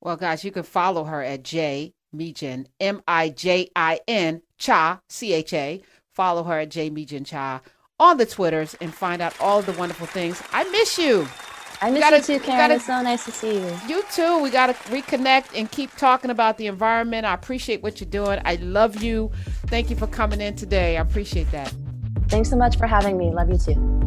Well 0.00 0.16
guys 0.16 0.44
you 0.44 0.52
can 0.52 0.62
follow 0.62 1.04
her 1.04 1.22
at 1.22 1.42
j 1.42 1.94
mijin 2.14 2.66
m-i-j-i-n 2.80 4.42
cha 4.58 5.00
c-h-a 5.08 5.82
follow 6.12 6.42
her 6.44 6.58
at 6.60 6.68
j 6.68 6.90
mijin 6.90 7.24
cha 7.24 7.62
on 8.00 8.16
the 8.16 8.26
Twitters 8.26 8.74
and 8.80 8.92
find 8.92 9.22
out 9.22 9.38
all 9.40 9.62
the 9.62 9.72
wonderful 9.72 10.08
things. 10.08 10.42
I 10.52 10.64
miss 10.70 10.98
you. 10.98 11.28
I 11.82 11.90
miss 11.90 12.00
gotta, 12.00 12.16
you 12.16 12.22
too, 12.22 12.40
Karen. 12.40 12.58
Gotta, 12.58 12.74
it's 12.74 12.86
so 12.86 13.00
nice 13.02 13.24
to 13.26 13.30
see 13.30 13.54
you. 13.54 13.78
You 13.86 14.02
too. 14.12 14.42
We 14.42 14.50
got 14.50 14.66
to 14.66 14.72
reconnect 14.90 15.56
and 15.58 15.70
keep 15.70 15.94
talking 15.96 16.30
about 16.30 16.58
the 16.58 16.66
environment. 16.66 17.24
I 17.26 17.34
appreciate 17.34 17.82
what 17.82 18.00
you're 18.00 18.10
doing. 18.10 18.40
I 18.44 18.56
love 18.56 19.02
you. 19.02 19.30
Thank 19.66 19.88
you 19.88 19.96
for 19.96 20.06
coming 20.06 20.40
in 20.40 20.56
today. 20.56 20.96
I 20.96 21.02
appreciate 21.02 21.50
that. 21.52 21.72
Thanks 22.28 22.50
so 22.50 22.56
much 22.56 22.76
for 22.76 22.86
having 22.86 23.16
me. 23.16 23.30
Love 23.30 23.50
you 23.50 23.58
too. 23.58 23.99